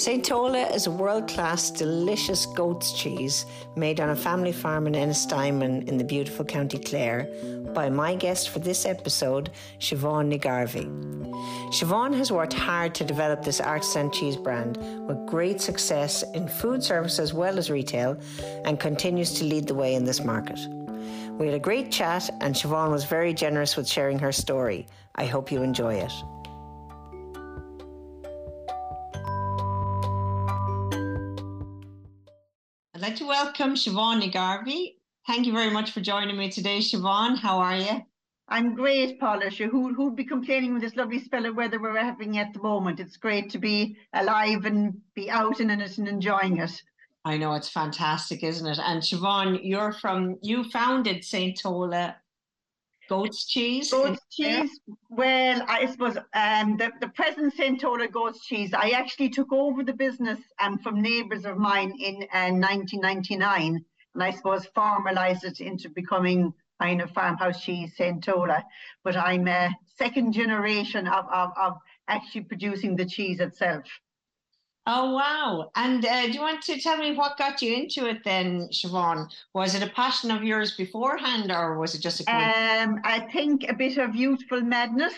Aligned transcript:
St. 0.00 0.24
Tola 0.24 0.62
is 0.68 0.86
a 0.86 0.90
world 0.90 1.28
class, 1.28 1.70
delicious 1.70 2.46
goat's 2.46 2.94
cheese 2.94 3.44
made 3.76 4.00
on 4.00 4.08
a 4.08 4.16
family 4.16 4.50
farm 4.50 4.86
in 4.86 4.94
Ennistymon 4.94 5.86
in 5.86 5.98
the 5.98 6.04
beautiful 6.04 6.42
County 6.42 6.78
Clare 6.78 7.28
by 7.74 7.90
my 7.90 8.14
guest 8.14 8.48
for 8.48 8.60
this 8.60 8.86
episode, 8.86 9.50
Siobhan 9.78 10.32
Ní 10.32 10.40
Gháirbhith. 10.40 10.88
Siobhan 11.74 12.16
has 12.16 12.32
worked 12.32 12.54
hard 12.54 12.94
to 12.94 13.04
develop 13.04 13.44
this 13.44 13.60
artisan 13.60 14.10
cheese 14.10 14.38
brand 14.38 14.78
with 15.06 15.26
great 15.26 15.60
success 15.60 16.22
in 16.32 16.48
food 16.48 16.82
service 16.82 17.18
as 17.18 17.34
well 17.34 17.58
as 17.58 17.70
retail 17.70 18.18
and 18.64 18.80
continues 18.80 19.34
to 19.34 19.44
lead 19.44 19.66
the 19.66 19.74
way 19.74 19.94
in 19.94 20.04
this 20.04 20.24
market. 20.24 20.60
We 21.32 21.44
had 21.44 21.54
a 21.54 21.58
great 21.58 21.92
chat, 21.92 22.30
and 22.40 22.54
Siobhan 22.54 22.90
was 22.90 23.04
very 23.04 23.34
generous 23.34 23.76
with 23.76 23.86
sharing 23.86 24.18
her 24.20 24.32
story. 24.32 24.86
I 25.16 25.26
hope 25.26 25.52
you 25.52 25.62
enjoy 25.62 25.96
it. 25.96 26.12
I'd 33.00 33.06
like 33.06 33.16
to 33.16 33.26
welcome 33.26 33.76
Siobhan 33.76 34.20
Ní 34.20 34.30
Gháirbhith. 34.30 34.96
Thank 35.26 35.46
you 35.46 35.54
very 35.54 35.70
much 35.70 35.92
for 35.92 36.02
joining 36.02 36.36
me 36.36 36.50
today, 36.50 36.80
Siobhan. 36.80 37.38
How 37.38 37.56
are 37.56 37.78
you? 37.78 38.02
I'm 38.46 38.74
great, 38.74 39.18
Paula. 39.18 39.48
Who, 39.48 39.94
who'd 39.94 40.16
be 40.16 40.24
complaining 40.26 40.74
with 40.74 40.82
this 40.82 40.96
lovely 40.96 41.18
spell 41.18 41.46
of 41.46 41.56
weather 41.56 41.80
we're 41.80 41.96
having 41.96 42.36
at 42.36 42.52
the 42.52 42.60
moment? 42.60 43.00
It's 43.00 43.16
great 43.16 43.48
to 43.52 43.58
be 43.58 43.96
alive 44.12 44.66
and 44.66 45.00
be 45.14 45.30
out 45.30 45.60
and 45.60 45.70
in 45.70 45.80
it 45.80 45.96
and 45.96 46.08
enjoying 46.08 46.58
it. 46.58 46.82
I 47.24 47.38
know 47.38 47.54
it's 47.54 47.70
fantastic, 47.70 48.44
isn't 48.44 48.66
it? 48.66 48.78
And 48.78 49.00
Siobhan, 49.00 49.60
you're 49.62 49.92
from 49.92 50.36
you 50.42 50.64
founded 50.64 51.24
Saint 51.24 51.58
Tola 51.58 52.16
Goat's 53.10 53.44
Cheese. 53.44 53.90
Goat's 53.90 54.20
cheese. 54.30 54.78
Well, 55.08 55.64
I 55.66 55.86
suppose 55.86 56.16
um, 56.32 56.76
the 56.76 56.92
the 57.00 57.08
present 57.08 57.52
Saint 57.54 57.80
Tola 57.80 58.06
Goat's 58.06 58.46
Cheese. 58.46 58.72
I 58.72 58.90
actually 58.90 59.30
took 59.30 59.52
over 59.52 59.82
the 59.82 59.92
business 59.92 60.38
um, 60.60 60.78
from 60.78 61.02
neighbours 61.02 61.44
of 61.44 61.58
mine 61.58 61.92
in 61.98 62.22
uh, 62.32 62.54
1999, 62.54 63.84
and 64.14 64.22
I 64.22 64.30
suppose 64.30 64.68
formalised 64.76 65.42
it 65.42 65.60
into 65.60 65.88
becoming 65.90 66.54
kind 66.80 67.00
of 67.00 67.10
farmhouse 67.10 67.64
cheese 67.64 67.96
Saint 67.96 68.22
Tola. 68.22 68.64
But 69.02 69.16
I'm 69.16 69.48
a 69.48 69.74
second 69.98 70.32
generation 70.32 71.08
of, 71.08 71.24
of, 71.32 71.50
of 71.60 71.78
actually 72.06 72.42
producing 72.42 72.94
the 72.94 73.06
cheese 73.06 73.40
itself. 73.40 73.86
Oh 74.86 75.14
wow! 75.14 75.70
And 75.74 76.04
uh, 76.04 76.26
do 76.26 76.32
you 76.32 76.40
want 76.40 76.62
to 76.62 76.80
tell 76.80 76.96
me 76.96 77.14
what 77.14 77.36
got 77.36 77.60
you 77.60 77.74
into 77.74 78.06
it 78.06 78.24
then, 78.24 78.68
Siobhan? 78.68 79.30
Was 79.52 79.74
it 79.74 79.82
a 79.82 79.90
passion 79.90 80.30
of 80.30 80.42
yours 80.42 80.74
beforehand, 80.74 81.52
or 81.52 81.78
was 81.78 81.94
it 81.94 82.00
just 82.00 82.20
a? 82.20 82.32
Um, 82.32 82.98
I 83.04 83.20
think 83.30 83.66
a 83.68 83.74
bit 83.74 83.98
of 83.98 84.16
youthful 84.16 84.62
madness, 84.62 85.12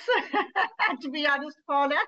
to 1.00 1.08
be 1.10 1.28
honest, 1.28 1.58
Paula, 1.68 2.00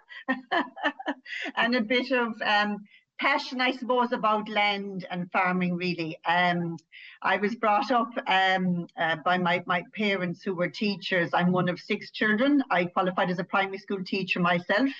and 1.56 1.76
a 1.76 1.80
bit 1.80 2.10
of 2.10 2.34
um, 2.44 2.78
passion, 3.20 3.60
I 3.60 3.70
suppose, 3.70 4.10
about 4.10 4.48
land 4.48 5.06
and 5.12 5.30
farming. 5.30 5.76
Really, 5.76 6.18
um, 6.26 6.76
I 7.22 7.36
was 7.36 7.54
brought 7.54 7.92
up 7.92 8.10
um, 8.26 8.88
uh, 8.98 9.16
by 9.24 9.38
my 9.38 9.62
my 9.64 9.84
parents 9.96 10.42
who 10.42 10.56
were 10.56 10.68
teachers. 10.68 11.30
I'm 11.32 11.52
one 11.52 11.68
of 11.68 11.78
six 11.78 12.10
children. 12.10 12.64
I 12.72 12.86
qualified 12.86 13.30
as 13.30 13.38
a 13.38 13.44
primary 13.44 13.78
school 13.78 14.02
teacher 14.02 14.40
myself. 14.40 14.90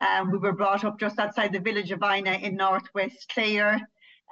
Um, 0.00 0.30
we 0.30 0.38
were 0.38 0.52
brought 0.52 0.84
up 0.84 1.00
just 1.00 1.18
outside 1.18 1.52
the 1.52 1.60
village 1.60 1.90
of 1.90 2.02
Inagh 2.02 2.42
in 2.42 2.56
northwest 2.56 3.30
Clare, 3.32 3.80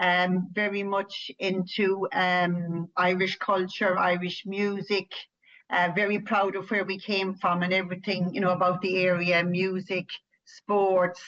um, 0.00 0.48
very 0.52 0.82
much 0.82 1.30
into 1.38 2.06
um, 2.12 2.88
Irish 2.96 3.36
culture, 3.36 3.98
Irish 3.98 4.44
music. 4.46 5.10
Uh, 5.70 5.90
very 5.94 6.18
proud 6.18 6.56
of 6.56 6.70
where 6.70 6.84
we 6.84 6.98
came 6.98 7.34
from 7.34 7.62
and 7.62 7.72
everything, 7.72 8.32
you 8.34 8.40
know, 8.40 8.50
about 8.50 8.82
the 8.82 8.98
area, 8.98 9.42
music, 9.42 10.06
sports, 10.44 11.22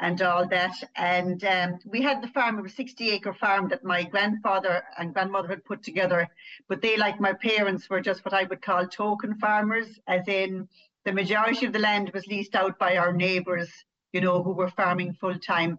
and 0.00 0.22
all 0.22 0.48
that. 0.48 0.74
And 0.96 1.44
um, 1.44 1.78
we 1.84 2.00
had 2.02 2.22
the 2.22 2.28
farm, 2.28 2.58
it 2.58 2.62
was 2.62 2.72
a 2.72 2.76
60 2.76 3.10
acre 3.10 3.34
farm 3.34 3.68
that 3.68 3.84
my 3.84 4.02
grandfather 4.02 4.82
and 4.98 5.12
grandmother 5.12 5.48
had 5.48 5.64
put 5.64 5.82
together. 5.82 6.28
But 6.68 6.80
they, 6.80 6.96
like 6.96 7.20
my 7.20 7.34
parents, 7.34 7.88
were 7.88 8.00
just 8.00 8.24
what 8.24 8.34
I 8.34 8.44
would 8.44 8.62
call 8.62 8.86
token 8.86 9.34
farmers, 9.38 9.98
as 10.06 10.26
in 10.26 10.68
the 11.04 11.12
majority 11.12 11.66
of 11.66 11.72
the 11.72 11.78
land 11.78 12.10
was 12.12 12.26
leased 12.26 12.54
out 12.54 12.78
by 12.78 12.96
our 12.96 13.12
neighbours, 13.12 13.70
you 14.12 14.20
know, 14.20 14.42
who 14.42 14.52
were 14.52 14.70
farming 14.70 15.14
full 15.14 15.38
time. 15.38 15.78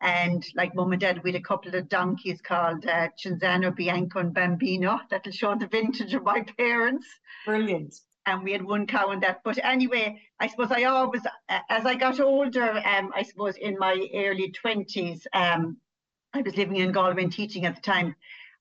And 0.00 0.44
like 0.54 0.74
mum 0.74 0.92
and 0.92 1.00
dad, 1.00 1.22
we 1.22 1.32
had 1.32 1.40
a 1.40 1.44
couple 1.44 1.74
of 1.74 1.88
donkeys 1.88 2.40
called 2.40 2.86
uh, 2.86 3.08
Cinzano, 3.22 3.74
Bianco, 3.74 4.20
and 4.20 4.32
Bambino. 4.32 5.00
That'll 5.10 5.32
show 5.32 5.54
the 5.56 5.66
vintage 5.66 6.14
of 6.14 6.24
my 6.24 6.42
parents. 6.56 7.06
Brilliant. 7.44 7.94
And 8.26 8.42
we 8.42 8.52
had 8.52 8.62
one 8.62 8.86
cow 8.86 9.10
and 9.10 9.22
that. 9.22 9.40
But 9.44 9.58
anyway, 9.62 10.22
I 10.38 10.46
suppose 10.46 10.70
I 10.70 10.84
always, 10.84 11.22
as 11.48 11.84
I 11.84 11.94
got 11.94 12.20
older, 12.20 12.82
um, 12.86 13.10
I 13.14 13.22
suppose 13.22 13.56
in 13.56 13.76
my 13.78 14.08
early 14.14 14.52
20s, 14.64 15.26
um, 15.32 15.76
I 16.32 16.42
was 16.42 16.56
living 16.56 16.76
in 16.76 16.92
Galway 16.92 17.24
and 17.24 17.32
teaching 17.32 17.66
at 17.66 17.74
the 17.74 17.82
time. 17.82 18.14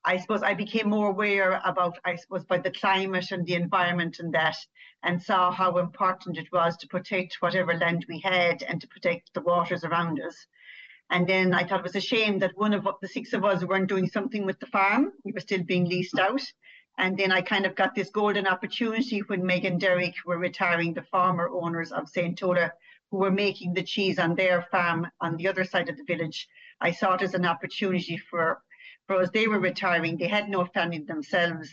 I 0.06 0.18
suppose 0.18 0.44
I 0.44 0.54
became 0.54 0.90
more 0.90 1.10
aware 1.10 1.62
about, 1.66 1.98
I 2.06 2.16
suppose, 2.16 2.46
by 2.46 2.60
the 2.60 2.72
climate 2.72 3.32
and 3.32 3.46
the 3.46 3.56
environment 3.56 4.20
and 4.20 4.34
that 4.34 4.56
and 5.04 5.22
saw 5.22 5.52
how 5.52 5.78
important 5.78 6.38
it 6.38 6.52
was 6.52 6.78
to 6.78 6.88
protect 6.88 7.38
whatever 7.42 7.74
land 7.78 8.06
we 8.08 8.20
had 8.20 8.64
and 8.64 8.80
to 8.82 8.88
protect 8.88 9.34
the 9.34 9.42
waters 9.42 9.84
around 9.84 10.22
us. 10.22 10.36
And 11.10 11.28
then 11.28 11.54
I 11.54 11.64
thought 11.64 11.80
it 11.80 11.84
was 11.84 11.96
a 11.96 12.02
shame 12.02 12.40
that 12.40 12.58
one 12.58 12.74
of 12.74 12.88
the 13.02 13.08
six 13.08 13.34
of 13.34 13.44
us 13.44 13.64
weren't 13.64 13.90
doing 13.90 14.08
something 14.08 14.46
with 14.46 14.60
the 14.60 14.68
farm. 14.68 15.12
We 15.24 15.32
were 15.32 15.40
still 15.40 15.64
being 15.64 15.86
leased 15.86 16.20
out. 16.20 16.42
And 16.98 17.18
then 17.18 17.32
I 17.32 17.42
kind 17.42 17.66
of 17.66 17.76
got 17.76 17.96
this 17.96 18.10
golden 18.10 18.46
opportunity 18.46 19.20
when 19.20 19.46
Meg 19.46 19.66
and 19.66 19.80
Derek 19.80 20.16
were 20.26 20.38
retiring, 20.38 20.94
the 20.94 21.02
farmer 21.04 21.50
owners 21.50 21.92
of 21.92 22.10
St. 22.10 22.38
Tola, 22.38 22.72
who 23.10 23.18
were 23.18 23.32
making 23.32 23.74
the 23.74 23.84
cheese 23.84 24.20
on 24.20 24.36
their 24.36 24.64
farm 24.70 25.08
on 25.22 25.38
the 25.38 25.48
other 25.48 25.64
side 25.64 25.90
of 25.90 25.98
the 25.98 26.04
village. 26.04 26.48
I 26.82 26.92
saw 26.92 27.16
it 27.16 27.22
as 27.22 27.34
an 27.34 27.46
opportunity 27.46 28.18
for, 28.18 28.62
for. 29.10 29.26
They 29.28 29.48
were 29.48 29.60
retiring, 29.60 30.18
they 30.18 30.28
had 30.28 30.50
no 30.50 30.66
family 30.66 31.00
themselves. 31.00 31.70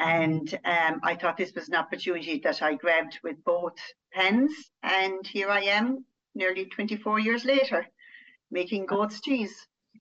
And 0.00 0.52
um, 0.64 1.00
I 1.02 1.14
thought 1.14 1.36
this 1.36 1.54
was 1.54 1.68
an 1.68 1.76
opportunity 1.76 2.40
that 2.44 2.62
I 2.62 2.74
grabbed 2.74 3.18
with 3.22 3.42
both 3.44 3.78
hands. 4.10 4.52
And 4.82 5.26
here 5.26 5.50
I 5.50 5.62
am, 5.62 6.04
nearly 6.34 6.66
24 6.66 7.20
years 7.20 7.44
later, 7.44 7.86
making 8.50 8.86
goat's 8.86 9.20
cheese. 9.20 9.54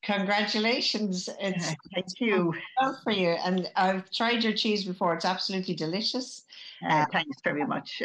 Congratulations. 0.03 1.29
It's, 1.39 1.75
Thank 1.93 2.19
you. 2.19 2.53
Well 2.79 2.99
for 3.03 3.11
you. 3.11 3.29
And 3.29 3.69
I've 3.75 4.09
tried 4.11 4.43
your 4.43 4.53
cheese 4.53 4.85
before. 4.85 5.13
It's 5.13 5.25
absolutely 5.25 5.75
delicious. 5.75 6.43
Uh, 6.87 7.05
thanks 7.11 7.37
very 7.43 7.65
much. 7.65 8.01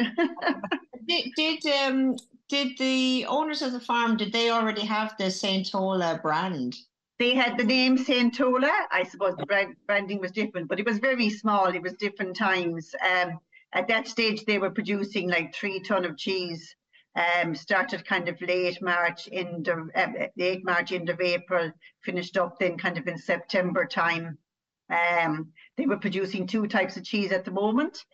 did 1.08 1.32
did, 1.36 1.66
um, 1.66 2.16
did 2.48 2.78
the 2.78 3.26
owners 3.28 3.60
of 3.60 3.72
the 3.72 3.80
farm, 3.80 4.16
did 4.16 4.32
they 4.32 4.50
already 4.50 4.86
have 4.86 5.14
the 5.18 5.30
St. 5.30 5.70
Tola 5.70 6.20
brand? 6.22 6.76
They 7.22 7.36
had 7.36 7.56
the 7.56 7.62
name 7.62 7.96
Saint 7.96 8.34
Tola. 8.34 8.88
I 8.90 9.04
suppose 9.04 9.36
the 9.36 9.46
brand, 9.46 9.76
branding 9.86 10.18
was 10.18 10.32
different, 10.32 10.66
but 10.66 10.80
it 10.80 10.84
was 10.84 10.98
very 10.98 11.30
small. 11.30 11.66
It 11.66 11.80
was 11.80 11.92
different 11.92 12.34
times. 12.34 12.96
Um, 13.00 13.38
at 13.72 13.86
that 13.86 14.08
stage, 14.08 14.44
they 14.44 14.58
were 14.58 14.72
producing 14.72 15.30
like 15.30 15.54
three 15.54 15.78
ton 15.78 16.04
of 16.04 16.18
cheese. 16.18 16.74
Um, 17.14 17.54
started 17.54 18.04
kind 18.04 18.28
of 18.28 18.42
late 18.42 18.82
March, 18.82 19.28
end 19.30 19.68
of 19.68 19.88
uh, 19.94 20.08
late 20.36 20.64
March, 20.64 20.90
end 20.90 21.10
of 21.10 21.20
April. 21.20 21.70
Finished 22.00 22.36
up 22.36 22.58
then 22.58 22.76
kind 22.76 22.98
of 22.98 23.06
in 23.06 23.16
September 23.16 23.86
time. 23.86 24.36
Um, 24.90 25.52
they 25.76 25.86
were 25.86 25.98
producing 25.98 26.48
two 26.48 26.66
types 26.66 26.96
of 26.96 27.04
cheese 27.04 27.30
at 27.30 27.44
the 27.44 27.52
moment. 27.52 28.04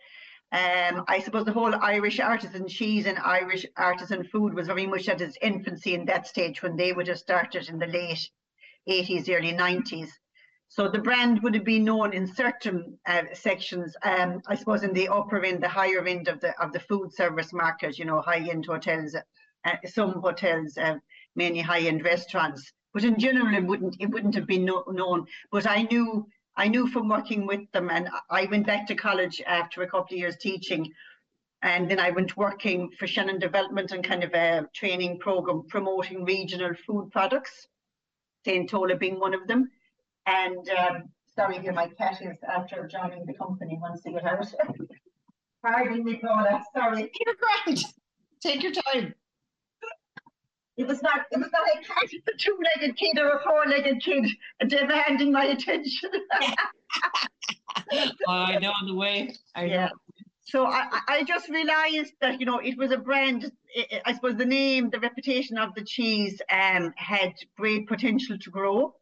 Um, 0.51 1.03
I 1.07 1.19
suppose 1.19 1.45
the 1.45 1.51
whole 1.51 1.73
Irish 1.73 2.19
artisan 2.19 2.67
cheese 2.67 3.07
and 3.07 3.17
Irish 3.17 3.65
artisan 3.75 4.23
food 4.23 4.53
was 4.53 4.67
very 4.67 4.85
much 4.85 5.09
at 5.09 5.19
its 5.19 5.37
infancy 5.41 5.95
in 5.95 6.05
that 6.05 6.27
stage 6.27 6.61
when 6.61 6.75
they 6.75 6.93
would 6.93 7.07
have 7.07 7.17
started 7.17 7.69
in 7.69 7.79
the 7.79 7.87
late 7.87 8.29
80s, 8.87 9.29
early 9.29 9.53
90s. 9.53 10.09
So 10.71 10.87
the 10.87 10.99
brand 10.99 11.41
would 11.41 11.55
have 11.55 11.63
been 11.63 11.83
known 11.83 12.13
in 12.13 12.27
certain 12.27 12.99
uh, 13.07 13.23
sections, 13.33 13.95
um, 14.03 14.41
I 14.47 14.53
suppose 14.53 14.83
in 14.83 14.93
the 14.93 15.09
upper 15.09 15.43
end, 15.43 15.63
the 15.63 15.67
higher 15.67 16.05
end 16.05 16.27
of 16.27 16.39
the 16.41 16.53
of 16.61 16.71
the 16.73 16.79
food 16.79 17.11
service 17.11 17.51
market, 17.51 17.97
you 17.97 18.05
know, 18.05 18.21
high-end 18.21 18.67
hotels, 18.67 19.15
uh, 19.65 19.75
some 19.87 20.21
hotels, 20.21 20.77
uh, 20.77 20.99
many 21.35 21.59
high-end 21.59 22.03
restaurants. 22.03 22.71
But 22.93 23.03
in 23.03 23.17
general, 23.17 23.51
it 23.55 23.65
wouldn't 23.65 23.95
it 23.99 24.11
wouldn't 24.11 24.35
have 24.35 24.45
been 24.45 24.65
no, 24.65 24.83
known. 24.87 25.25
But 25.51 25.65
I 25.65 25.83
knew 25.83 26.27
I 26.55 26.67
knew 26.67 26.87
from 26.87 27.09
working 27.09 27.47
with 27.47 27.71
them, 27.71 27.89
and 27.89 28.07
I 28.29 28.45
went 28.45 28.67
back 28.67 28.85
to 28.87 28.95
college 28.95 29.41
after 29.47 29.81
a 29.81 29.87
couple 29.87 30.13
of 30.13 30.19
years 30.19 30.37
teaching, 30.37 30.93
and 31.63 31.89
then 31.89 31.99
I 31.99 32.11
went 32.11 32.37
working 32.37 32.91
for 32.91 33.07
Shannon 33.07 33.39
Development 33.39 33.91
and 33.91 34.03
kind 34.03 34.23
of 34.23 34.33
a 34.35 34.69
training 34.75 35.17
program 35.17 35.63
promoting 35.67 36.25
regional 36.25 36.75
food 36.85 37.09
products. 37.11 37.67
St. 38.49 38.67
Tola 38.67 38.95
being 38.95 39.19
one 39.19 39.35
of 39.35 39.47
them. 39.47 39.69
And 40.25 40.67
um, 40.69 41.03
sorry, 41.35 41.59
here 41.59 41.71
my 41.71 41.87
cat 41.87 42.19
is 42.21 42.37
after 42.47 42.87
joining 42.87 43.25
the 43.25 43.33
company 43.33 43.77
once 43.79 44.01
they 44.03 44.11
get 44.11 44.25
out. 44.25 44.45
Pardon 45.61 46.03
me, 46.03 46.15
Paula. 46.15 46.63
Sorry. 46.73 47.11
You're 47.25 47.35
grand. 47.35 47.83
Take 48.41 48.63
your 48.63 48.71
time. 48.71 49.13
It 50.77 50.87
was 50.87 51.03
not. 51.03 51.25
It 51.31 51.37
was 51.37 51.49
not 51.51 51.67
a 51.67 51.85
cat. 51.85 52.09
It's 52.11 52.27
a 52.27 52.37
two-legged 52.37 52.97
kid 52.97 53.19
or 53.19 53.37
a 53.37 53.43
four-legged 53.43 54.01
kid 54.01 54.25
demanding 54.67 55.31
my 55.31 55.45
attention. 55.45 56.09
oh, 57.91 58.05
I 58.27 58.57
know 58.59 58.71
the 58.87 58.95
way. 58.95 59.35
I 59.55 59.65
yeah. 59.65 59.89
So 60.49 60.65
I, 60.65 60.99
I 61.07 61.23
just 61.23 61.47
realized 61.49 62.13
that 62.21 62.39
you 62.39 62.45
know 62.45 62.59
it 62.59 62.77
was 62.77 62.91
a 62.91 62.97
brand 62.97 63.51
i 64.05 64.13
suppose 64.13 64.35
the 64.35 64.45
name 64.45 64.89
the 64.89 64.99
reputation 64.99 65.57
of 65.57 65.73
the 65.75 65.83
cheese 65.83 66.41
um, 66.51 66.93
had 66.97 67.33
great 67.57 67.87
potential 67.87 68.37
to 68.39 68.49
grow 68.49 68.95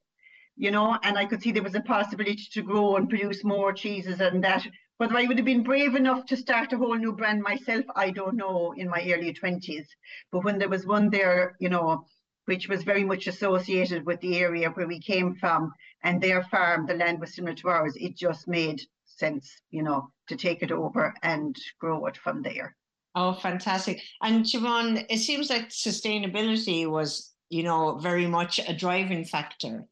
you 0.56 0.72
know 0.72 0.98
and 1.04 1.18
i 1.18 1.26
could 1.26 1.42
see 1.42 1.52
there 1.52 1.64
was 1.64 1.76
a 1.76 1.82
possibility 1.82 2.48
to 2.52 2.62
grow 2.62 2.98
and 2.98 3.10
produce 3.10 3.44
more 3.44 3.72
cheeses 3.74 4.20
and 4.20 4.44
that. 4.44 4.68
Whether 4.98 5.18
i 5.18 5.26
would 5.26 5.38
have 5.38 5.46
been 5.46 5.64
brave 5.64 5.96
enough 5.96 6.26
to 6.26 6.38
start 6.38 6.74
a 6.74 6.78
whole 6.78 6.96
new 6.96 7.14
brand 7.14 7.42
myself 7.42 7.86
i 7.96 8.10
don't 8.10 8.36
know 8.36 8.74
in 8.76 8.90
my 8.90 9.02
early 9.14 9.34
20s 9.34 9.86
but 10.32 10.44
when 10.44 10.58
there 10.58 10.70
was 10.70 10.86
one 10.86 11.10
there 11.10 11.56
you 11.60 11.70
know 11.70 12.06
which 12.46 12.68
was 12.70 12.84
very 12.84 13.04
much 13.04 13.28
associated 13.28 14.06
with 14.06 14.20
the 14.22 14.38
area 14.40 14.70
where 14.70 14.88
we 14.88 15.00
came 15.00 15.36
from 15.36 15.72
and 16.04 16.22
their 16.22 16.42
farm 16.44 16.88
the 16.88 16.96
land 16.96 17.20
was 17.20 17.36
similar 17.36 17.54
to 17.54 17.68
ours 17.70 17.94
it 17.96 18.18
just 18.18 18.48
made 18.48 18.82
sense, 19.18 19.62
you 19.72 19.84
know, 19.84 20.12
to 20.28 20.36
take 20.36 20.64
it 20.64 20.72
over 20.72 21.14
and 21.24 21.56
grow 21.80 22.06
it 22.06 22.18
from 22.18 22.42
there. 22.42 22.76
Oh, 23.16 23.34
fantastic. 23.34 24.02
And 24.22 24.46
Siobhan, 24.46 25.06
it 25.10 25.20
seems 25.20 25.50
like 25.50 25.70
sustainability 25.70 26.90
was, 26.90 27.34
you 27.50 27.64
know, 27.64 27.98
very 27.98 28.28
much 28.28 28.60
a 28.60 28.74
driving 28.74 29.26
factor. 29.26 29.86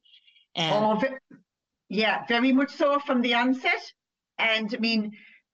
Um, 0.56 0.72
oh, 0.72 1.04
yeah, 1.90 2.26
very 2.28 2.52
much 2.52 2.72
so 2.72 3.00
from 3.00 3.22
the 3.22 3.34
onset. 3.34 3.92
And 4.38 4.74
I 4.76 4.78
mean, 4.78 5.12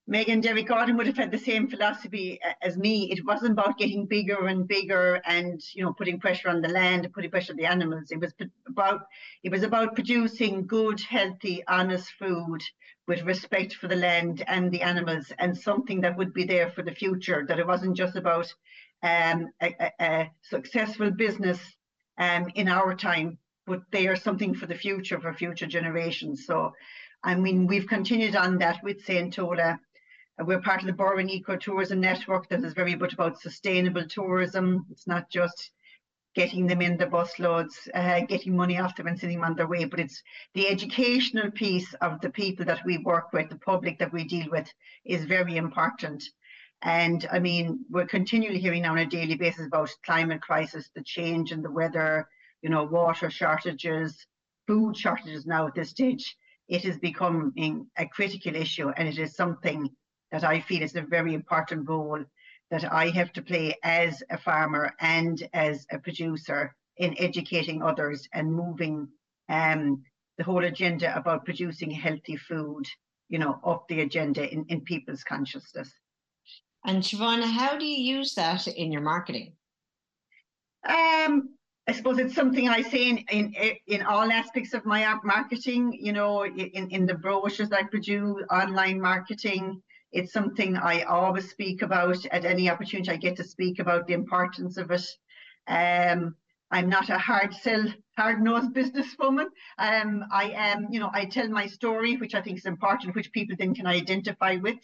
Meg 0.08 0.30
and 0.30 0.44
Derek 0.44 0.68
Gordon 0.68 0.98
would 0.98 1.08
have 1.08 1.16
had 1.16 1.32
the 1.32 1.38
same 1.38 1.70
philosophy 1.70 2.40
as 2.62 2.76
me. 2.76 3.12
It 3.12 3.26
wasn't 3.26 3.54
about 3.54 3.78
getting 3.78 4.06
bigger 4.08 4.48
and 4.48 4.68
bigger 4.68 5.22
and 5.26 5.62
you 5.74 5.86
know 5.86 5.94
putting 5.94 6.20
pressure 6.20 6.50
on 6.50 6.62
the 6.62 6.68
land, 6.68 7.08
putting 7.14 7.32
pressure 7.32 7.54
on 7.54 7.58
the 7.58 7.66
animals. 7.66 8.12
It 8.12 8.20
was 8.20 8.34
about 8.68 9.06
it 9.44 9.52
was 9.52 9.64
about 9.64 9.96
producing 9.96 10.66
good, 10.66 11.00
healthy, 11.00 11.64
honest 11.68 12.12
food 12.20 12.62
with 13.12 13.24
respect 13.24 13.74
for 13.74 13.88
the 13.88 14.04
land 14.08 14.44
and 14.48 14.72
the 14.72 14.82
animals, 14.82 15.32
and 15.38 15.58
something 15.58 16.02
that 16.02 16.18
would 16.18 16.34
be 16.34 16.46
there 16.46 16.72
for 16.72 16.82
the 16.84 16.96
future. 17.04 17.46
That 17.48 17.60
it 17.60 17.68
wasn't 17.68 17.98
just 17.98 18.16
about 18.16 18.48
um, 19.04 19.50
a, 19.62 19.76
a, 19.80 19.92
a 20.00 20.32
successful 20.42 21.12
business 21.12 21.60
um, 22.18 22.44
in 22.56 22.68
our 22.68 22.96
time, 22.96 23.38
but 23.68 23.82
they 23.92 24.08
are 24.08 24.16
something 24.16 24.56
for 24.56 24.68
the 24.68 24.82
future 24.86 25.20
for 25.20 25.34
future 25.34 25.68
generations. 25.68 26.46
So. 26.46 26.74
I 27.24 27.36
mean, 27.36 27.68
we've 27.68 27.86
continued 27.86 28.36
on 28.36 28.58
that 28.58 28.84
with 28.84 29.06
St. 29.06 29.32
Tola 29.32 29.80
we're 30.44 30.62
part 30.62 30.82
of 30.82 30.88
the 30.88 30.94
Burren 30.94 31.30
Ecotourism 31.30 32.00
Network 32.00 32.50
that 32.50 32.64
is 32.64 32.74
very 32.74 32.96
much 32.96 33.14
about 33.14 33.40
sustainable 33.40 34.08
tourism. 34.08 34.86
It's 34.92 35.08
not 35.08 35.30
just 35.30 35.72
getting 36.34 36.66
them 36.66 36.82
in 36.82 36.98
the 36.98 37.06
bus 37.06 37.40
loads, 37.40 37.90
uh, 37.94 38.22
getting 38.22 38.56
money 38.56 38.80
off 38.80 38.96
them 38.96 39.08
and 39.08 39.20
sending 39.20 39.40
them 39.40 39.50
on 39.50 39.56
their 39.56 39.68
way, 39.68 39.84
but 39.86 40.00
it's 40.00 40.22
the 40.54 40.68
educational 40.68 41.52
piece 41.52 41.94
of 41.96 42.22
the 42.22 42.30
people 42.30 42.66
that 42.66 42.86
we 42.86 42.98
work 43.00 43.34
with, 43.34 43.50
the 43.50 43.58
public 43.58 44.00
that 44.00 44.14
we 44.14 44.24
deal 44.24 44.48
with, 44.50 44.72
is 45.06 45.26
very 45.26 45.58
important. 45.58 46.24
And 46.84 47.28
I 47.32 47.40
mean, 47.40 47.86
we're 47.90 48.08
continually 48.08 48.60
hearing 48.60 48.84
now 48.84 48.94
on 48.94 49.00
a 49.00 49.06
daily 49.06 49.36
basis 49.36 49.68
about 49.68 49.94
climate 50.06 50.42
crisis, 50.42 50.90
the 50.96 51.04
change 51.04 51.52
in 51.52 51.62
the 51.62 51.72
weather, 51.72 52.28
you 52.62 52.70
know, 52.70 52.86
water 52.86 53.30
shortages, 53.30 54.26
food 54.68 54.98
shortages 54.98 55.46
now 55.46 55.68
at 55.68 55.76
this 55.76 55.90
stage. 55.90 56.36
It 56.70 56.86
is 56.86 56.98
becoming 56.98 57.88
a 57.98 58.08
critical 58.08 58.56
issue 58.56 58.90
and 58.90 59.08
it 59.08 59.20
is 59.20 59.36
something 59.36 59.90
that 60.32 60.44
I 60.44 60.62
feel 60.62 60.82
is 60.82 60.96
a 60.96 61.02
very 61.02 61.34
important 61.34 61.88
role 61.88 62.24
that 62.72 62.92
I 62.92 63.10
have 63.10 63.32
to 63.34 63.42
play 63.42 63.76
as 63.84 64.24
a 64.30 64.38
farmer 64.38 64.94
and 65.00 65.48
as 65.54 65.86
a 65.92 66.00
producer 66.00 66.74
in 66.98 67.16
educating 67.20 67.84
others 67.84 68.28
and 68.34 68.52
moving 68.52 69.08
um, 69.50 70.02
the 70.38 70.44
whole 70.44 70.64
agenda 70.64 71.16
about 71.16 71.46
producing 71.46 71.92
healthy 71.92 72.38
food, 72.38 72.86
you 73.30 73.38
know, 73.38 73.60
up 73.66 73.88
the 73.90 74.02
agenda 74.02 74.52
in, 74.52 74.66
in 74.70 74.82
people's 74.82 75.24
consciousness. 75.24 75.92
And 76.86 77.04
Siobhan, 77.04 77.44
how 77.44 77.78
do 77.78 77.86
you 77.86 78.18
use 78.18 78.34
that 78.36 78.68
in 78.68 78.92
your 78.92 79.02
marketing? 79.02 79.54
Um, 80.88 81.56
I 81.88 81.94
suppose 81.94 82.18
it's 82.20 82.34
something 82.34 82.70
I 82.70 82.82
say 82.82 83.10
in, 83.10 83.18
in 83.30 83.54
in 83.88 84.02
all 84.04 84.32
aspects 84.32 84.74
of 84.74 84.86
my 84.86 85.16
marketing. 85.24 85.98
You 86.00 86.14
know, 86.14 86.46
in 86.46 86.90
in 86.90 87.06
the 87.06 87.14
brochures 87.16 87.72
I 87.72 87.84
produce, 87.84 88.44
online 88.50 89.00
marketing, 89.00 89.82
it's 90.12 90.34
something 90.34 90.76
I 90.76 91.04
always 91.04 91.50
speak 91.50 91.82
about 91.82 92.26
at 92.28 92.46
any 92.46 92.70
opportunity 92.70 93.12
I 93.12 93.18
get 93.18 93.38
to 93.38 93.44
speak 93.44 93.80
about 93.80 94.08
the 94.08 94.14
importance 94.14 94.78
of 94.78 94.92
it. 94.92 95.06
Um, 95.68 96.36
I'm 96.70 96.90
not 96.90 97.10
a 97.10 97.18
hard 97.18 97.54
sell, 97.54 97.86
hard 98.18 98.42
nosed 98.42 98.74
businesswoman. 98.74 99.48
Um, 99.78 100.26
I 100.32 100.52
am, 100.56 100.88
you 100.92 101.00
know, 101.00 101.12
I 101.14 101.26
tell 101.26 101.48
my 101.50 101.68
story, 101.68 102.18
which 102.18 102.36
I 102.36 102.42
think 102.42 102.58
is 102.58 102.66
important, 102.66 103.16
which 103.16 103.32
people 103.32 103.56
then 103.58 103.74
can 103.74 103.88
identify 103.88 104.56
with. 104.56 104.80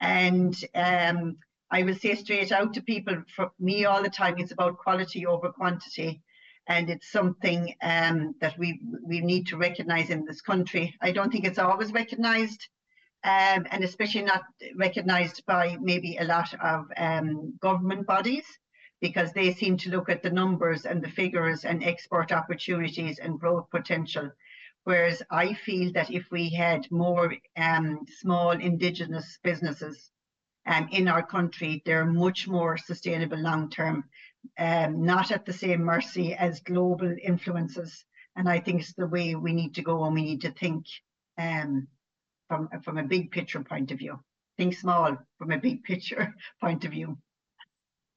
And 0.00 0.56
um, 0.74 1.36
I 1.70 1.82
will 1.84 1.94
say 1.94 2.14
straight 2.14 2.52
out 2.52 2.74
to 2.74 2.82
people, 2.82 3.22
for 3.34 3.50
me 3.58 3.84
all 3.84 4.02
the 4.02 4.10
time, 4.10 4.34
it's 4.38 4.52
about 4.52 4.78
quality 4.78 5.26
over 5.26 5.50
quantity. 5.50 6.22
And 6.68 6.90
it's 6.90 7.10
something 7.10 7.74
um, 7.82 8.34
that 8.40 8.56
we 8.56 8.80
we 9.04 9.20
need 9.20 9.48
to 9.48 9.56
recognize 9.56 10.10
in 10.10 10.24
this 10.24 10.40
country. 10.40 10.94
I 11.00 11.10
don't 11.10 11.32
think 11.32 11.44
it's 11.44 11.58
always 11.58 11.92
recognized 11.92 12.68
um, 13.24 13.66
and 13.70 13.84
especially 13.84 14.22
not 14.22 14.42
recognised 14.76 15.44
by 15.46 15.76
maybe 15.80 16.16
a 16.16 16.24
lot 16.24 16.52
of 16.60 16.86
um, 16.96 17.54
government 17.60 18.06
bodies 18.06 18.44
because 19.00 19.32
they 19.32 19.52
seem 19.52 19.76
to 19.76 19.90
look 19.90 20.08
at 20.08 20.22
the 20.22 20.30
numbers 20.30 20.86
and 20.86 21.02
the 21.02 21.10
figures 21.10 21.64
and 21.64 21.82
export 21.82 22.32
opportunities 22.32 23.18
and 23.18 23.38
growth 23.38 23.68
potential. 23.70 24.30
Whereas 24.84 25.22
I 25.30 25.54
feel 25.54 25.92
that 25.92 26.10
if 26.10 26.24
we 26.30 26.50
had 26.50 26.90
more 26.90 27.34
um, 27.56 28.04
small 28.20 28.50
indigenous 28.50 29.38
businesses 29.42 30.10
um, 30.66 30.88
in 30.90 31.06
our 31.06 31.24
country, 31.24 31.82
they're 31.84 32.04
much 32.06 32.48
more 32.48 32.76
sustainable 32.76 33.38
long 33.38 33.70
term, 33.70 34.04
um, 34.58 35.04
not 35.04 35.30
at 35.30 35.44
the 35.44 35.52
same 35.52 35.82
mercy 35.84 36.34
as 36.34 36.60
global 36.60 37.14
influences. 37.22 38.04
And 38.34 38.48
I 38.48 38.58
think 38.58 38.80
it's 38.80 38.94
the 38.94 39.06
way 39.06 39.34
we 39.36 39.52
need 39.52 39.74
to 39.76 39.82
go 39.82 40.04
and 40.04 40.14
we 40.14 40.22
need 40.22 40.40
to 40.40 40.52
think 40.52 40.86
um, 41.38 41.86
from 42.52 42.68
from 42.82 42.98
a 42.98 43.02
big 43.02 43.30
picture 43.30 43.62
point 43.62 43.90
of 43.90 43.98
view. 43.98 44.18
Think 44.58 44.74
small 44.76 45.16
from 45.38 45.52
a 45.52 45.58
big 45.58 45.82
picture 45.84 46.34
point 46.60 46.84
of 46.84 46.90
view. 46.90 47.16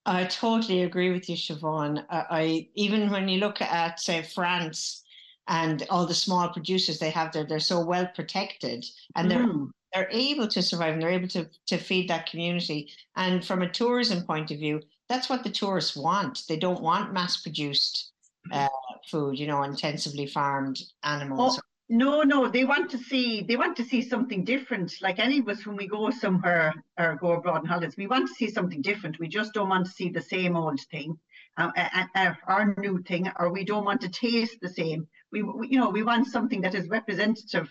I 0.06 0.26
totally 0.26 0.84
agree 0.84 1.12
with 1.12 1.30
you, 1.30 1.38
Siobhan. 1.38 2.06
I, 2.10 2.26
I 2.30 2.70
even 2.76 3.10
when 3.10 3.30
you 3.30 3.40
look 3.40 3.62
at 3.62 4.02
say 4.02 4.24
France 4.24 5.04
and 5.48 5.86
all 5.90 6.06
the 6.06 6.14
small 6.14 6.50
producers 6.50 7.00
they 7.00 7.12
have 7.12 7.32
there, 7.32 7.46
they're 7.46 7.72
so 7.74 7.80
well 7.80 8.08
protected 8.14 8.86
and 9.16 9.32
they're 9.32 9.48
mm. 9.48 9.70
they're 9.94 10.10
able 10.12 10.50
to 10.50 10.62
survive 10.62 10.94
and 10.94 11.02
they're 11.02 11.20
able 11.22 11.30
to 11.30 11.50
to 11.68 11.78
feed 11.78 12.10
that 12.10 12.30
community. 12.30 12.92
And 13.16 13.46
from 13.46 13.62
a 13.62 13.70
tourism 13.70 14.26
point 14.26 14.52
of 14.52 14.60
view, 14.60 14.82
that's 15.08 15.30
what 15.30 15.44
the 15.44 15.58
tourists 15.62 15.96
want. 15.96 16.44
They 16.50 16.58
don't 16.58 16.82
want 16.82 17.14
mass 17.14 17.42
produced 17.42 18.12
uh, 18.52 18.68
food, 19.10 19.40
you 19.40 19.48
know, 19.48 19.64
intensively 19.64 20.28
farmed 20.28 20.82
animals. 21.04 21.58
No, 21.88 22.24
no, 22.24 22.48
they 22.48 22.66
want 22.66 22.90
to 22.92 22.98
see 22.98 23.44
they 23.44 23.56
want 23.56 23.78
to 23.78 23.84
see 23.84 24.02
something 24.02 24.44
different. 24.44 24.94
Like 25.02 25.20
any 25.20 25.40
of 25.40 25.48
us, 25.48 25.66
when 25.66 25.76
we 25.76 25.88
go 25.88 26.10
somewhere 26.10 26.74
or 26.98 27.16
go 27.16 27.34
abroad 27.34 27.62
in 27.62 27.68
holidays, 27.68 27.96
we 27.98 28.08
want 28.08 28.28
to 28.28 28.34
see 28.34 28.50
something 28.50 28.82
different. 28.82 29.20
We 29.20 29.28
just 29.28 29.54
don't 29.54 29.70
want 29.70 29.86
to 29.86 29.92
see 29.92 30.10
the 30.10 30.22
same 30.22 30.56
old 30.56 30.80
thing, 30.92 31.20
uh, 31.58 31.72
uh, 31.78 32.06
uh, 32.16 32.34
our 32.48 32.76
new 32.80 33.04
thing, 33.04 33.32
or 33.38 33.52
we 33.52 33.64
don't 33.64 33.86
want 33.86 34.02
to 34.02 34.10
taste 34.10 34.58
the 34.62 34.70
same. 34.70 35.08
We, 35.32 35.44
we, 35.44 35.68
you 35.68 35.80
know, 35.80 35.90
we 35.90 36.02
want 36.02 36.28
something 36.28 36.62
that 36.62 36.74
is 36.74 36.90
representative 36.90 37.70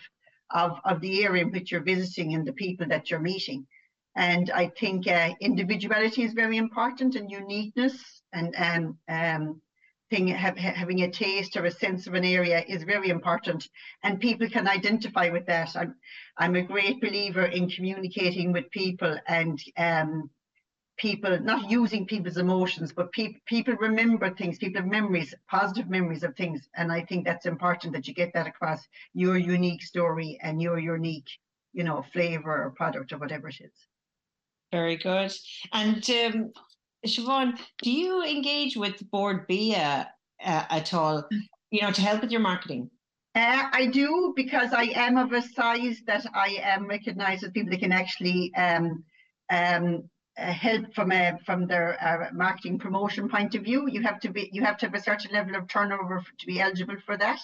of 0.51 0.79
of 0.85 1.01
the 1.01 1.25
area 1.25 1.43
in 1.43 1.51
which 1.51 1.71
you're 1.71 1.83
visiting 1.83 2.35
and 2.35 2.47
the 2.47 2.53
people 2.53 2.87
that 2.87 3.11
you're 3.11 3.19
meeting. 3.19 3.67
And 4.15 4.49
I 4.51 4.67
think 4.79 5.07
uh, 5.07 5.31
individuality 5.41 6.23
is 6.23 6.31
very 6.31 6.55
important 6.55 7.15
and 7.15 7.29
uniqueness 7.29 8.21
and 8.31 8.55
um, 8.57 8.97
um, 9.09 9.61
thing 10.09 10.27
have, 10.27 10.57
having 10.57 11.01
a 11.03 11.11
taste 11.11 11.57
or 11.57 11.65
a 11.65 11.71
sense 11.71 12.07
of 12.07 12.13
an 12.13 12.25
area 12.25 12.63
is 12.67 12.83
very 12.83 13.09
important 13.09 13.67
and 14.03 14.19
people 14.19 14.47
can 14.49 14.67
identify 14.67 15.29
with 15.29 15.45
that. 15.47 15.75
I'm 15.75 15.95
i'm 16.37 16.55
a 16.55 16.61
great 16.61 17.01
believer 17.01 17.45
in 17.45 17.69
communicating 17.69 18.51
with 18.51 18.69
people 18.71 19.17
and 19.27 19.59
um, 19.77 20.29
people 20.97 21.39
not 21.39 21.69
using 21.69 22.05
people's 22.05 22.37
emotions 22.37 22.93
but 22.93 23.11
pe- 23.11 23.35
people 23.45 23.75
remember 23.75 24.29
things 24.29 24.57
people 24.57 24.81
have 24.81 24.89
memories 24.89 25.33
positive 25.49 25.89
memories 25.89 26.23
of 26.23 26.33
things 26.37 26.69
and 26.75 26.89
i 26.89 27.01
think 27.01 27.25
that's 27.25 27.45
important 27.45 27.91
that 27.91 28.07
you 28.07 28.13
get 28.13 28.31
that 28.33 28.47
across 28.47 28.87
your 29.13 29.37
unique 29.37 29.83
story 29.83 30.39
and 30.41 30.61
your 30.61 30.79
unique 30.79 31.27
you 31.75 31.83
know 31.83 32.03
flavor 32.13 32.63
or 32.63 32.71
product 32.71 33.11
or 33.13 33.17
whatever 33.17 33.49
it 33.49 33.57
is. 33.59 33.73
Very 34.71 34.97
good. 34.97 35.31
And 35.73 36.09
um, 36.09 36.51
Siobhan, 37.05 37.57
do 37.81 37.91
you 37.91 38.23
engage 38.23 38.75
with 38.77 39.09
Bord 39.11 39.47
Bia 39.47 40.09
uh, 40.43 40.65
at 40.69 40.93
all, 40.93 41.27
you 41.71 41.81
know, 41.81 41.91
to 41.91 42.01
help 42.01 42.21
with 42.21 42.31
your 42.31 42.41
marketing? 42.41 42.89
Uh, 43.35 43.67
I 43.71 43.87
do 43.87 44.33
because 44.35 44.71
I 44.71 44.83
am 44.95 45.17
of 45.17 45.33
a 45.33 45.41
size 45.41 46.01
that 46.07 46.25
I 46.33 46.57
am 46.63 46.87
recognised 46.87 47.43
as 47.43 47.51
people 47.51 47.71
that 47.71 47.81
can 47.81 47.91
actually 47.91 48.53
um, 48.55 49.03
um, 49.51 50.09
uh, 50.37 50.51
help 50.51 50.93
from 50.93 51.11
a 51.11 51.37
from 51.45 51.67
their 51.67 52.01
uh, 52.01 52.33
marketing 52.33 52.79
promotion 52.79 53.27
point 53.27 53.53
of 53.55 53.63
view. 53.63 53.89
You 53.89 54.01
have 54.03 54.19
to 54.21 54.29
be 54.29 54.49
you 54.53 54.63
have 54.63 54.77
to 54.77 54.85
have 54.85 54.95
a 54.95 55.01
certain 55.01 55.31
level 55.33 55.55
of 55.55 55.67
turnover 55.67 56.23
to 56.39 56.47
be 56.47 56.61
eligible 56.61 56.97
for 57.05 57.17
that. 57.17 57.39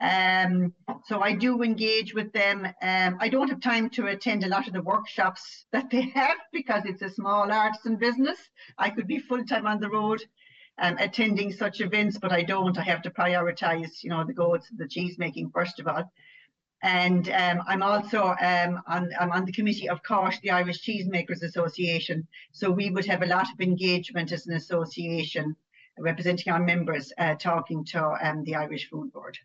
Um, 0.00 0.74
so 1.06 1.20
I 1.20 1.32
do 1.32 1.62
engage 1.62 2.14
with 2.14 2.32
them. 2.32 2.66
Um, 2.82 3.16
I 3.20 3.28
don't 3.28 3.48
have 3.48 3.60
time 3.60 3.88
to 3.90 4.08
attend 4.08 4.44
a 4.44 4.48
lot 4.48 4.66
of 4.66 4.72
the 4.72 4.82
workshops 4.82 5.66
that 5.72 5.90
they 5.90 6.02
have 6.14 6.36
because 6.52 6.84
it's 6.84 7.02
a 7.02 7.10
small 7.10 7.50
artisan 7.50 7.96
business. 7.96 8.38
I 8.78 8.90
could 8.90 9.06
be 9.06 9.18
full 9.18 9.44
time 9.44 9.66
on 9.66 9.80
the 9.80 9.90
road 9.90 10.22
um, 10.78 10.96
attending 10.98 11.52
such 11.52 11.80
events, 11.80 12.18
but 12.18 12.32
I 12.32 12.42
don't. 12.42 12.76
I 12.78 12.82
have 12.82 13.02
to 13.02 13.10
prioritize, 13.10 14.02
you 14.02 14.10
know, 14.10 14.24
the 14.24 14.32
goats, 14.32 14.68
the 14.76 14.88
cheese 14.88 15.18
making 15.18 15.50
first 15.50 15.78
of 15.78 15.86
all. 15.86 16.10
And 16.82 17.30
um, 17.30 17.62
I'm 17.66 17.82
also 17.82 18.34
um, 18.42 18.82
on, 18.86 19.10
I'm 19.18 19.32
on 19.32 19.46
the 19.46 19.52
committee 19.52 19.88
of 19.88 20.02
CÁIS, 20.02 20.40
the 20.42 20.50
Irish 20.50 20.84
Cheesemakers 20.84 21.42
Association. 21.42 22.26
So 22.52 22.70
we 22.70 22.90
would 22.90 23.06
have 23.06 23.22
a 23.22 23.26
lot 23.26 23.46
of 23.50 23.60
engagement 23.60 24.32
as 24.32 24.46
an 24.46 24.54
association 24.54 25.56
representing 25.98 26.52
our 26.52 26.60
members, 26.60 27.10
uh, 27.16 27.36
talking 27.36 27.84
to 27.86 28.18
um, 28.22 28.44
the 28.44 28.56
Irish 28.56 28.90
Food 28.90 29.12
Board. 29.12 29.38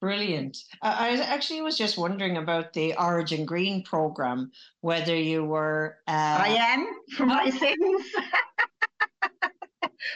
Brilliant. 0.00 0.58
I 0.82 1.18
actually 1.22 1.62
was 1.62 1.78
just 1.78 1.96
wondering 1.96 2.36
about 2.36 2.74
the 2.74 2.94
Origin 2.98 3.46
Green 3.46 3.82
program, 3.82 4.52
whether 4.82 5.16
you 5.16 5.44
were. 5.44 5.96
Uh... 6.06 6.38
I 6.42 6.48
am 6.48 6.86
for 7.16 7.24
my 7.24 7.48
sins 7.60 8.02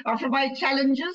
or 0.04 0.18
for 0.18 0.28
my 0.28 0.52
challenges. 0.54 1.14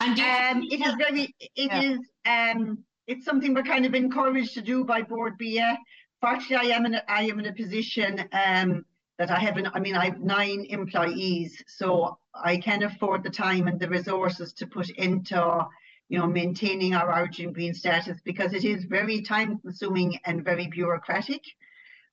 And 0.00 0.18
um, 0.18 0.62
it 0.70 0.80
is 0.80 0.94
very, 0.94 1.34
It 1.40 1.50
yeah. 1.56 1.82
is. 1.82 1.98
um, 2.26 2.78
it's 3.06 3.26
something 3.26 3.52
we're 3.52 3.62
kind 3.64 3.84
of 3.84 3.94
encouraged 3.94 4.54
to 4.54 4.62
do 4.62 4.82
by 4.84 5.02
Bord 5.02 5.36
Bia. 5.36 5.78
Fortunately, 6.22 6.70
I 6.70 6.76
am 6.76 6.86
in 6.86 6.94
a, 6.94 7.02
I 7.06 7.24
am 7.24 7.38
in 7.38 7.46
a 7.46 7.52
position 7.52 8.24
um, 8.32 8.84
that 9.18 9.30
I 9.30 9.38
have. 9.38 9.58
An, 9.58 9.68
I 9.74 9.80
mean, 9.80 9.94
I 9.94 10.06
have 10.06 10.20
nine 10.20 10.64
employees, 10.70 11.62
so 11.66 12.18
I 12.34 12.56
can 12.56 12.82
afford 12.82 13.24
the 13.24 13.30
time 13.30 13.68
and 13.68 13.78
the 13.78 13.88
resources 13.88 14.54
to 14.54 14.66
put 14.66 14.88
into 14.90 15.66
you 16.10 16.18
know, 16.18 16.26
maintaining 16.26 16.92
our 16.92 17.16
origin 17.16 17.52
green 17.52 17.72
status 17.72 18.18
because 18.24 18.52
it 18.52 18.64
is 18.64 18.84
very 18.84 19.22
time 19.22 19.58
consuming 19.58 20.18
and 20.24 20.44
very 20.44 20.66
bureaucratic. 20.66 21.40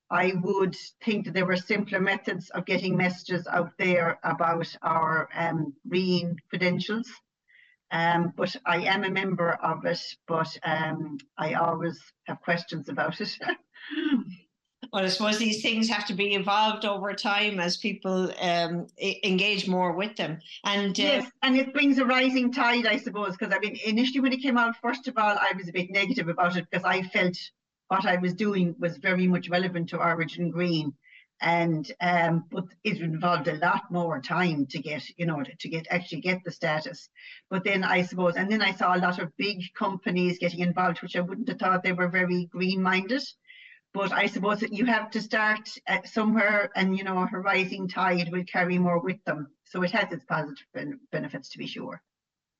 I 0.08 0.34
would 0.40 0.76
think 1.04 1.24
that 1.24 1.34
there 1.34 1.44
were 1.44 1.56
simpler 1.56 1.98
methods 2.00 2.48
of 2.50 2.64
getting 2.64 2.96
messages 2.96 3.48
out 3.48 3.72
there 3.76 4.20
about 4.22 4.72
our 4.82 5.28
um, 5.34 5.74
green 5.88 6.36
credentials. 6.48 7.10
Um, 7.90 8.32
but 8.36 8.54
I 8.64 8.82
am 8.82 9.02
a 9.02 9.10
member 9.10 9.54
of 9.54 9.84
it, 9.84 10.00
but 10.28 10.56
um, 10.62 11.18
I 11.36 11.54
always 11.54 12.00
have 12.28 12.40
questions 12.40 12.88
about 12.88 13.20
it. 13.20 13.36
well, 14.92 15.04
I 15.04 15.08
suppose 15.08 15.38
these 15.38 15.62
things 15.62 15.88
have 15.88 16.06
to 16.06 16.14
be 16.14 16.34
evolved 16.34 16.84
over 16.84 17.12
time 17.12 17.60
as 17.60 17.76
people 17.76 18.32
um, 18.40 18.86
engage 19.22 19.68
more 19.68 19.92
with 19.92 20.16
them. 20.16 20.38
And 20.64 20.98
uh, 20.98 21.02
yes, 21.02 21.30
and 21.42 21.56
it 21.56 21.72
brings 21.72 21.98
a 21.98 22.04
rising 22.04 22.52
tide, 22.52 22.86
I 22.86 22.96
suppose. 22.96 23.36
Because 23.36 23.54
I 23.54 23.58
mean, 23.58 23.78
initially 23.84 24.20
when 24.20 24.32
it 24.32 24.42
came 24.42 24.56
out, 24.56 24.76
first 24.80 25.06
of 25.08 25.18
all, 25.18 25.36
I 25.38 25.52
was 25.56 25.68
a 25.68 25.72
bit 25.72 25.90
negative 25.90 26.28
about 26.28 26.56
it 26.56 26.66
because 26.70 26.84
I 26.84 27.02
felt 27.02 27.36
what 27.88 28.06
I 28.06 28.16
was 28.16 28.34
doing 28.34 28.74
was 28.78 28.96
very 28.98 29.26
much 29.26 29.48
relevant 29.48 29.90
to 29.90 29.98
Origin 29.98 30.50
Green, 30.50 30.94
and 31.40 31.90
um, 32.00 32.44
but 32.50 32.64
it 32.82 33.00
involved 33.00 33.48
a 33.48 33.56
lot 33.56 33.90
more 33.90 34.20
time 34.20 34.66
to 34.66 34.78
get, 34.78 35.02
you 35.18 35.26
know, 35.26 35.42
to 35.42 35.68
get 35.68 35.86
actually 35.90 36.20
get 36.20 36.42
the 36.44 36.50
status. 36.50 37.08
But 37.50 37.64
then 37.64 37.84
I 37.84 38.02
suppose, 38.02 38.36
and 38.36 38.50
then 38.50 38.62
I 38.62 38.72
saw 38.72 38.96
a 38.96 38.98
lot 38.98 39.18
of 39.18 39.36
big 39.36 39.62
companies 39.74 40.38
getting 40.38 40.60
involved, 40.60 41.02
which 41.02 41.16
I 41.16 41.20
wouldn't 41.20 41.48
have 41.48 41.58
thought 41.58 41.82
they 41.82 41.92
were 41.92 42.08
very 42.08 42.46
green-minded 42.46 43.22
but 43.98 44.12
I 44.12 44.26
suppose 44.26 44.60
that 44.60 44.72
you 44.72 44.84
have 44.86 45.10
to 45.10 45.20
start 45.20 45.68
somewhere, 46.04 46.70
and 46.76 46.96
you 46.96 47.02
know, 47.02 47.18
a 47.18 47.38
rising 47.40 47.88
tide 47.88 48.30
will 48.30 48.44
carry 48.44 48.78
more 48.78 49.00
with 49.00 49.22
them. 49.24 49.48
So 49.64 49.82
it 49.82 49.90
has 49.90 50.12
its 50.12 50.24
positive 50.24 50.68
ben- 50.72 51.00
benefits 51.10 51.48
to 51.48 51.58
be 51.58 51.66
sure. 51.66 52.00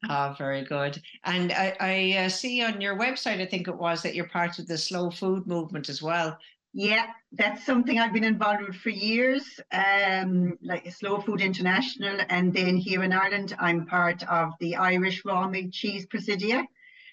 Ah, 0.08 0.30
oh, 0.30 0.34
very 0.36 0.64
good. 0.64 1.00
And 1.22 1.52
I, 1.52 1.76
I 1.78 2.24
uh, 2.24 2.28
see 2.28 2.64
on 2.64 2.80
your 2.80 2.98
website, 2.98 3.40
I 3.40 3.46
think 3.46 3.68
it 3.68 3.76
was 3.76 4.02
that 4.02 4.16
you're 4.16 4.28
part 4.28 4.58
of 4.58 4.66
the 4.66 4.76
slow 4.76 5.12
food 5.12 5.46
movement 5.46 5.88
as 5.88 6.02
well. 6.02 6.36
Yeah, 6.72 7.06
that's 7.30 7.64
something 7.64 8.00
I've 8.00 8.12
been 8.12 8.24
involved 8.24 8.62
with 8.66 8.76
for 8.76 8.90
years, 8.90 9.44
um, 9.72 10.58
like 10.60 10.92
Slow 10.92 11.20
Food 11.20 11.40
International. 11.40 12.18
And 12.28 12.52
then 12.52 12.76
here 12.76 13.04
in 13.04 13.12
Ireland, 13.12 13.54
I'm 13.60 13.86
part 13.86 14.24
of 14.24 14.54
the 14.58 14.74
Irish 14.74 15.24
Raw 15.24 15.48
Milk 15.48 15.70
Cheese 15.70 16.04
Presidia. 16.06 16.64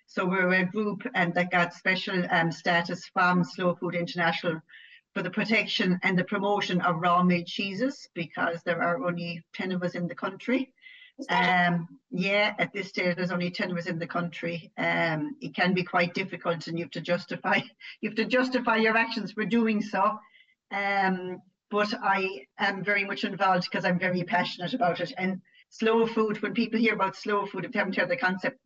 So 0.08 0.26
we're 0.26 0.54
a 0.54 0.66
group 0.66 1.04
and 1.16 1.34
that 1.34 1.52
got 1.52 1.74
special 1.74 2.24
um, 2.32 2.52
status 2.52 3.10
from 3.14 3.44
Slow 3.44 3.76
Food 3.76 3.96
International 3.96 4.62
for 5.14 5.24
the 5.24 5.30
protection 5.30 6.00
and 6.04 6.18
the 6.18 6.24
promotion 6.26 6.82
of 6.82 6.98
raw 6.98 7.24
made 7.24 7.48
cheeses 7.48 8.08
because 8.14 8.62
there 8.64 8.82
are 8.82 9.04
only 9.06 9.44
10 9.54 9.72
of 9.72 9.84
us 9.84 9.96
in 9.96 10.08
the 10.08 10.16
country. 10.16 10.74
Um, 11.30 11.88
yeah, 12.12 12.54
at 12.60 12.74
this 12.74 12.90
stage 12.90 13.16
there's 13.16 13.32
only 13.32 13.50
10 13.50 13.72
of 13.72 13.78
us 13.78 13.88
in 13.88 13.98
the 13.98 14.08
country. 14.08 14.72
Um, 14.78 15.36
it 15.42 15.56
can 15.56 15.74
be 15.74 15.84
quite 15.84 16.14
difficult 16.14 16.68
and 16.68 16.78
you 16.78 16.86
have 16.86 16.92
to 16.92 17.02
justify 17.02 17.62
you 18.02 18.10
have 18.10 18.18
to 18.18 18.26
justify 18.26 18.78
your 18.78 18.98
actions 18.98 19.32
for 19.32 19.46
doing 19.46 19.82
so. 19.82 20.20
Um, 20.72 21.42
but 21.72 21.94
I 22.02 22.46
am 22.60 22.84
very 22.84 23.06
much 23.06 23.24
involved 23.24 23.68
because 23.70 23.86
I'm 23.86 24.00
very 24.00 24.24
passionate 24.24 24.74
about 24.74 25.00
it. 25.00 25.14
And 25.18 25.42
slow 25.70 26.06
food, 26.06 26.42
when 26.42 26.54
people 26.54 26.80
hear 26.80 26.94
about 26.94 27.16
slow 27.16 27.46
food, 27.46 27.66
if 27.66 27.72
they 27.72 27.80
haven't 27.80 27.96
heard 27.96 28.10
the 28.10 28.18
concept 28.18 28.60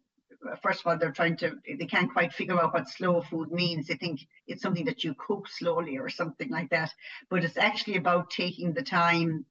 first 0.61 0.81
of 0.81 0.87
all, 0.87 0.97
they're 0.97 1.11
trying 1.11 1.37
to, 1.37 1.57
they 1.77 1.85
can't 1.85 2.11
quite 2.11 2.33
figure 2.33 2.61
out 2.61 2.73
what 2.73 2.89
slow 2.89 3.21
food 3.21 3.51
means. 3.51 3.87
They 3.87 3.95
think 3.95 4.21
it's 4.47 4.61
something 4.61 4.85
that 4.85 5.03
you 5.03 5.13
cook 5.15 5.47
slowly 5.47 5.97
or 5.97 6.09
something 6.09 6.49
like 6.49 6.69
that. 6.69 6.93
But 7.29 7.43
it's 7.43 7.57
actually 7.57 7.97
about 7.97 8.29
taking 8.29 8.73
the 8.73 8.83
time 8.83 9.45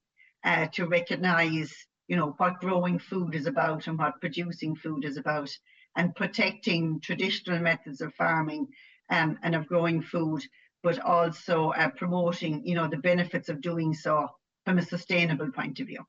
uh, 0.45 0.66
to 0.75 0.87
recognize, 0.87 1.75
you 2.07 2.16
know, 2.16 2.35
what 2.38 2.61
growing 2.61 2.99
food 2.99 3.35
is 3.35 3.47
about 3.47 3.87
and 3.87 3.99
what 3.99 4.21
producing 4.21 4.76
food 4.76 5.04
is 5.04 5.16
about 5.16 5.50
and 5.97 6.14
protecting 6.14 7.00
traditional 7.00 7.59
methods 7.59 8.00
of 8.00 8.14
farming 8.14 8.68
um, 9.11 9.38
and 9.42 9.54
of 9.54 9.66
growing 9.66 10.02
food, 10.02 10.42
but 10.83 10.99
also 11.00 11.71
uh, 11.71 11.90
promoting, 11.90 12.64
you 12.64 12.75
know, 12.75 12.88
the 12.88 12.97
benefits 12.97 13.49
of 13.49 13.61
doing 13.61 13.95
so 13.95 14.28
from 14.64 14.78
a 14.78 14.83
sustainable 14.83 15.50
point 15.50 15.80
of 15.80 15.87
view. 15.87 16.04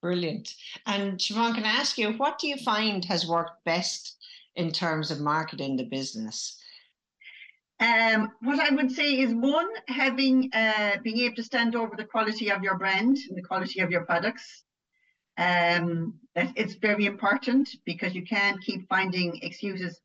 Brilliant. 0.00 0.54
And 0.86 1.18
Siobhan, 1.18 1.54
can 1.54 1.64
I 1.64 1.70
ask 1.70 1.98
you, 1.98 2.12
what 2.12 2.38
do 2.38 2.46
you 2.46 2.56
find 2.56 3.04
has 3.06 3.26
worked 3.26 3.64
best 3.64 4.16
in 4.54 4.70
terms 4.70 5.10
of 5.10 5.20
marketing 5.20 5.76
the 5.76 5.84
business? 5.84 6.56
Um, 7.80 8.32
what 8.40 8.58
I 8.58 8.74
would 8.74 8.90
say 8.90 9.20
is 9.20 9.32
one, 9.32 9.68
having 9.86 10.50
uh, 10.52 10.96
being 11.02 11.18
able 11.18 11.36
to 11.36 11.44
stand 11.44 11.76
over 11.76 11.94
the 11.96 12.04
quality 12.04 12.50
of 12.50 12.62
your 12.62 12.76
brand 12.76 13.18
and 13.28 13.36
the 13.36 13.42
quality 13.42 13.80
of 13.80 13.90
your 13.90 14.04
products. 14.04 14.64
Um, 15.36 16.14
it's 16.34 16.74
very 16.74 17.06
important 17.06 17.68
because 17.84 18.14
you 18.14 18.24
can't 18.24 18.60
keep 18.60 18.88
finding 18.88 19.38
excuses. 19.42 20.00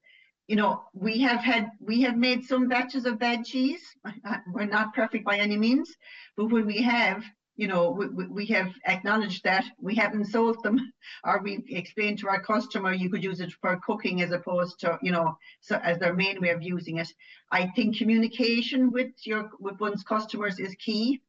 You 0.48 0.56
know, 0.56 0.84
we 0.94 1.20
have 1.22 1.40
had 1.40 1.72
we 1.80 2.02
have 2.02 2.18
made 2.18 2.44
some 2.46 2.68
batches 2.68 3.06
of 3.06 3.18
bad 3.18 3.44
cheese. 3.44 3.82
We're 4.54 4.66
not 4.66 4.94
perfect 4.94 5.26
by 5.26 5.38
any 5.38 5.58
means, 5.58 5.90
but 6.38 6.52
when 6.52 6.68
we 6.68 6.82
have, 6.84 7.24
you 7.56 7.68
know, 7.68 7.92
we, 7.92 8.08
we 8.28 8.46
have 8.48 8.74
acknowledged 8.88 9.44
that 9.44 9.66
we 9.80 9.94
haven't 9.96 10.26
sold 10.26 10.64
them, 10.64 10.92
or 11.24 11.42
we 11.42 11.64
explained 11.70 12.20
to 12.20 12.28
our 12.28 12.42
customer 12.42 12.94
you 12.94 13.10
could 13.10 13.24
use 13.24 13.40
it 13.40 13.54
for 13.62 13.80
cooking 13.86 14.22
as 14.22 14.32
opposed 14.32 14.80
to, 14.80 14.98
you 15.02 15.12
know, 15.12 15.38
so 15.62 15.78
as 15.84 16.00
their 16.00 16.14
main 16.14 16.42
way 16.42 16.50
of 16.50 16.64
using 16.64 16.98
it. 16.98 17.14
I 17.52 17.68
think 17.68 17.98
communication 17.98 18.92
with 18.92 19.12
your 19.24 19.52
with 19.60 19.80
one's 19.80 20.04
customers 20.04 20.60
is 20.60 20.76
key. 20.76 21.22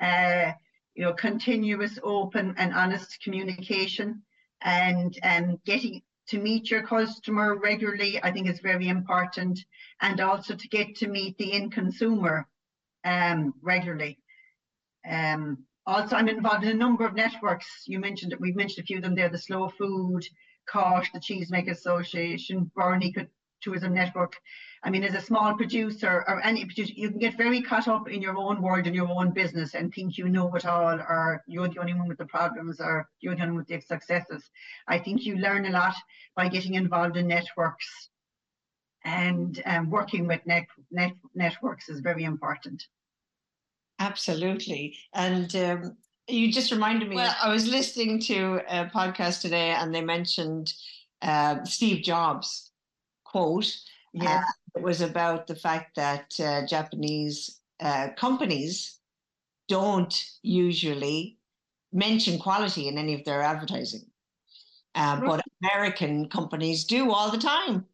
Uh, 0.00 0.52
you 0.94 1.04
know, 1.04 1.12
continuous, 1.14 1.98
open, 2.02 2.54
and 2.58 2.74
honest 2.74 3.22
communication, 3.22 4.22
and 4.60 5.18
and 5.22 5.58
getting 5.64 6.02
to 6.28 6.38
meet 6.38 6.70
your 6.70 6.82
customer 6.82 7.56
regularly, 7.56 8.22
I 8.22 8.30
think 8.30 8.48
is 8.48 8.60
very 8.60 8.88
important, 8.88 9.58
and 10.00 10.20
also 10.20 10.54
to 10.54 10.68
get 10.68 10.96
to 10.96 11.08
meet 11.08 11.38
the 11.38 11.52
end 11.52 11.72
consumer 11.72 12.46
um, 13.04 13.54
regularly. 13.62 14.18
Um, 15.08 15.64
also, 15.86 16.16
I'm 16.16 16.28
involved 16.28 16.64
in 16.64 16.70
a 16.70 16.74
number 16.74 17.04
of 17.04 17.14
networks. 17.14 17.66
You 17.86 17.98
mentioned. 17.98 18.34
We've 18.38 18.56
mentioned 18.56 18.84
a 18.84 18.86
few 18.86 18.98
of 18.98 19.02
them 19.02 19.14
there: 19.14 19.28
the 19.28 19.38
Slow 19.38 19.68
Food, 19.68 20.24
CÁIS, 20.72 21.06
the 21.12 21.18
Cheesemaker 21.18 21.72
Association, 21.72 22.70
Burren 22.76 23.02
Ecotourism 23.02 23.92
Network. 23.92 24.36
I 24.84 24.90
mean, 24.90 25.04
as 25.04 25.14
a 25.14 25.20
small 25.20 25.54
producer 25.54 26.24
or 26.26 26.44
any 26.44 26.64
producer, 26.64 26.92
you 26.94 27.10
can 27.10 27.18
get 27.18 27.36
very 27.36 27.62
caught 27.62 27.88
up 27.88 28.08
in 28.08 28.22
your 28.22 28.36
own 28.36 28.62
world 28.62 28.86
and 28.86 28.94
your 28.94 29.08
own 29.08 29.30
business 29.30 29.74
and 29.74 29.92
think 29.92 30.18
you 30.18 30.28
know 30.28 30.54
it 30.54 30.66
all, 30.66 30.94
or 30.94 31.42
you're 31.46 31.68
the 31.68 31.80
only 31.80 31.94
one 31.94 32.08
with 32.08 32.18
the 32.18 32.26
problems, 32.26 32.80
or 32.80 33.08
you're 33.20 33.34
the 33.34 33.42
only 33.42 33.52
one 33.52 33.64
with 33.64 33.68
the 33.68 33.80
successes. 33.80 34.50
I 34.88 34.98
think 34.98 35.24
you 35.24 35.36
learn 35.36 35.66
a 35.66 35.70
lot 35.70 35.94
by 36.36 36.48
getting 36.48 36.74
involved 36.74 37.16
in 37.16 37.26
networks, 37.26 38.10
and 39.04 39.60
um, 39.66 39.90
working 39.90 40.26
with 40.26 40.46
net, 40.46 40.66
net 40.90 41.12
networks 41.34 41.88
is 41.88 42.00
very 42.00 42.24
important. 42.24 42.84
Absolutely. 44.02 44.96
And 45.14 45.54
um, 45.54 45.96
you 46.26 46.52
just 46.52 46.72
reminded 46.72 47.08
me, 47.08 47.16
well, 47.16 47.34
I 47.40 47.52
was 47.52 47.66
listening 47.68 48.18
to 48.22 48.60
a 48.68 48.86
podcast 48.86 49.40
today 49.40 49.70
and 49.70 49.94
they 49.94 50.00
mentioned 50.00 50.74
uh, 51.22 51.64
Steve 51.64 52.02
Jobs' 52.02 52.70
quote. 53.24 53.72
Yeah. 54.12 54.38
Uh, 54.38 54.42
it 54.74 54.82
was 54.82 55.00
about 55.00 55.46
the 55.46 55.54
fact 55.54 55.94
that 55.96 56.34
uh, 56.40 56.66
Japanese 56.66 57.60
uh, 57.80 58.08
companies 58.16 58.98
don't 59.68 60.24
usually 60.42 61.38
mention 61.92 62.38
quality 62.38 62.88
in 62.88 62.98
any 62.98 63.14
of 63.14 63.24
their 63.24 63.42
advertising. 63.42 64.06
Uh, 64.94 65.18
right. 65.20 65.28
But 65.28 65.44
American 65.62 66.28
companies 66.28 66.84
do 66.84 67.12
all 67.12 67.30
the 67.30 67.38
time. 67.38 67.86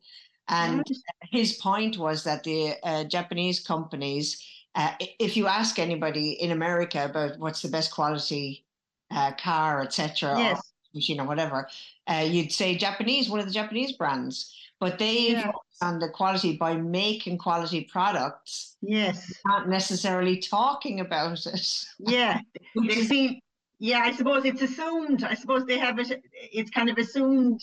And 0.49 0.83
his 1.31 1.53
point 1.55 1.99
was 1.99 2.25
that 2.25 2.43
the 2.43 2.75
uh, 2.83 3.05
Japanese 3.05 3.61
companies, 3.61 4.43
uh, 4.75 4.93
if 5.19 5.37
you 5.37 5.47
ask 5.47 5.79
anybody 5.79 6.33
in 6.33 6.51
America 6.51 7.05
about 7.05 7.39
what's 7.39 7.63
the 7.63 7.69
best 7.69 7.93
quality 7.93 8.65
uh, 9.11 9.33
car, 9.33 9.83
etc., 9.83 10.39
yes. 10.39 10.59
or 10.59 10.63
machine 10.95 11.21
or 11.21 11.27
whatever, 11.27 11.69
uh, 12.11 12.25
you'd 12.27 12.53
say 12.53 12.77
Japanese, 12.77 13.29
one 13.29 13.41
of 13.41 13.47
the 13.47 13.53
Japanese 13.53 13.93
brands. 13.93 14.55
But 14.81 14.99
they 14.99 15.31
Yeah. 15.33 15.47
focus 15.47 15.79
on 15.83 15.99
the 15.99 16.09
quality 16.09 16.57
by 16.57 16.77
making 16.77 17.39
quality 17.39 17.83
products, 17.85 18.77
Yes. 18.81 19.33
not 19.45 19.69
necessarily 19.69 20.37
talking 20.39 21.01
about 21.01 21.45
it. 21.47 21.85
Yeah. 21.99 22.41
They 22.89 23.05
feel, 23.05 23.35
yeah, 23.81 24.01
I 24.01 24.13
suppose 24.13 24.45
it's 24.45 24.63
assumed. 24.63 25.25
I 25.25 25.35
suppose 25.35 25.65
they 25.65 25.79
have 25.79 25.99
it, 25.99 26.23
it's 26.33 26.71
kind 26.71 26.89
of 26.89 26.99
assumed. 26.99 27.61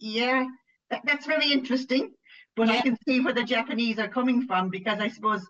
Yeah, 0.00 0.46
that, 0.90 1.02
that's 1.04 1.26
very 1.26 1.52
interesting. 1.52 2.14
But 2.56 2.70
I 2.70 2.80
can 2.80 2.96
see 3.06 3.20
where 3.20 3.34
the 3.34 3.44
Japanese 3.44 3.98
are 3.98 4.08
coming 4.08 4.46
from 4.46 4.70
because 4.70 4.98
I 4.98 5.08
suppose, 5.08 5.46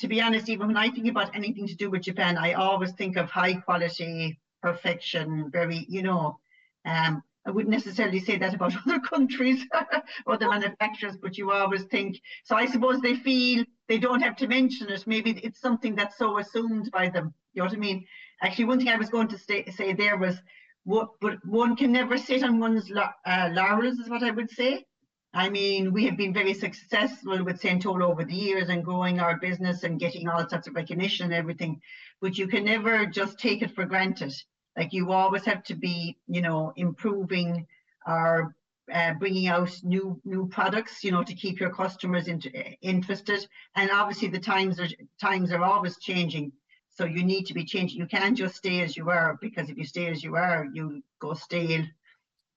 to 0.00 0.08
be 0.08 0.20
honest, 0.20 0.48
even 0.48 0.68
when 0.68 0.76
I 0.76 0.88
think 0.88 1.06
about 1.08 1.34
anything 1.36 1.66
to 1.66 1.76
do 1.76 1.90
with 1.90 2.02
Japan, 2.02 2.38
I 2.38 2.54
always 2.54 2.92
think 2.92 3.16
of 3.16 3.30
high 3.30 3.54
quality, 3.54 4.38
perfection, 4.62 5.50
very, 5.50 5.86
you 5.88 6.02
know, 6.02 6.38
um, 6.86 7.22
I 7.46 7.50
wouldn't 7.50 7.72
necessarily 7.74 8.20
say 8.20 8.38
that 8.38 8.54
about 8.54 8.74
other 8.86 8.98
countries 9.00 9.64
or 10.26 10.38
the 10.38 10.48
manufacturers, 10.48 11.16
but 11.20 11.36
you 11.36 11.52
always 11.52 11.84
think. 11.84 12.18
So 12.44 12.56
I 12.56 12.66
suppose 12.66 13.00
they 13.00 13.14
feel 13.14 13.64
they 13.88 13.98
don't 13.98 14.22
have 14.22 14.36
to 14.36 14.46
mention 14.46 14.88
it. 14.90 15.06
Maybe 15.06 15.32
it's 15.42 15.60
something 15.60 15.94
that's 15.94 16.16
so 16.16 16.38
assumed 16.38 16.90
by 16.90 17.08
them. 17.08 17.34
You 17.52 17.60
know 17.60 17.66
what 17.66 17.74
I 17.74 17.78
mean? 17.78 18.04
Actually, 18.42 18.66
one 18.66 18.78
thing 18.78 18.88
I 18.88 18.96
was 18.96 19.10
going 19.10 19.28
to 19.28 19.38
say, 19.38 19.64
say 19.66 19.92
there 19.92 20.16
was, 20.16 20.36
what, 20.84 21.08
but 21.20 21.44
one 21.44 21.76
can 21.76 21.92
never 21.92 22.16
sit 22.16 22.42
on 22.42 22.58
one's 22.58 22.88
la- 22.90 23.12
uh, 23.26 23.50
laurels, 23.52 23.98
is 23.98 24.08
what 24.08 24.22
I 24.22 24.30
would 24.30 24.50
say. 24.50 24.84
I 25.32 25.48
mean, 25.48 25.92
we 25.92 26.06
have 26.06 26.16
been 26.16 26.34
very 26.34 26.54
successful 26.54 27.44
with 27.44 27.60
St. 27.60 27.80
Tola 27.80 28.08
over 28.08 28.24
the 28.24 28.34
years 28.34 28.68
and 28.68 28.84
growing 28.84 29.20
our 29.20 29.36
business 29.36 29.84
and 29.84 30.00
getting 30.00 30.28
all 30.28 30.48
sorts 30.48 30.66
of 30.66 30.74
recognition 30.74 31.26
and 31.26 31.34
everything, 31.34 31.80
but 32.20 32.36
you 32.36 32.48
can 32.48 32.64
never 32.64 33.06
just 33.06 33.38
take 33.38 33.62
it 33.62 33.70
for 33.74 33.84
granted. 33.86 34.32
Like 34.76 34.92
you 34.92 35.12
always 35.12 35.44
have 35.44 35.62
to 35.64 35.74
be, 35.74 36.16
you 36.26 36.40
know, 36.40 36.72
improving 36.76 37.66
or 38.06 38.56
uh, 38.92 39.14
bringing 39.14 39.46
out 39.46 39.70
new 39.84 40.20
new 40.24 40.48
products, 40.48 41.04
you 41.04 41.12
know, 41.12 41.22
to 41.22 41.34
keep 41.34 41.60
your 41.60 41.70
customers 41.70 42.26
into, 42.26 42.50
interested. 42.80 43.46
And 43.76 43.90
obviously, 43.90 44.28
the 44.28 44.40
times 44.40 44.80
are 44.80 44.88
times 45.20 45.52
are 45.52 45.62
always 45.62 45.96
changing, 45.98 46.50
so 46.90 47.04
you 47.04 47.22
need 47.22 47.46
to 47.46 47.54
be 47.54 47.64
changing. 47.64 48.00
You 48.00 48.06
can't 48.06 48.36
just 48.36 48.56
stay 48.56 48.80
as 48.80 48.96
you 48.96 49.10
are 49.10 49.38
because 49.40 49.70
if 49.70 49.76
you 49.76 49.84
stay 49.84 50.08
as 50.08 50.24
you 50.24 50.34
are, 50.34 50.66
you 50.72 51.02
go 51.20 51.34
stale, 51.34 51.84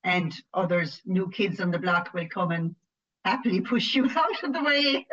and 0.04 0.34
others, 0.54 1.02
new 1.06 1.30
kids 1.30 1.60
on 1.60 1.72
the 1.72 1.80
block, 1.80 2.14
will 2.14 2.28
come 2.28 2.52
and 2.52 2.76
happily 3.26 3.62
push 3.62 3.96
you 3.96 4.10
out 4.16 4.44
of 4.44 4.54
the 4.54 4.64
way. 4.64 5.08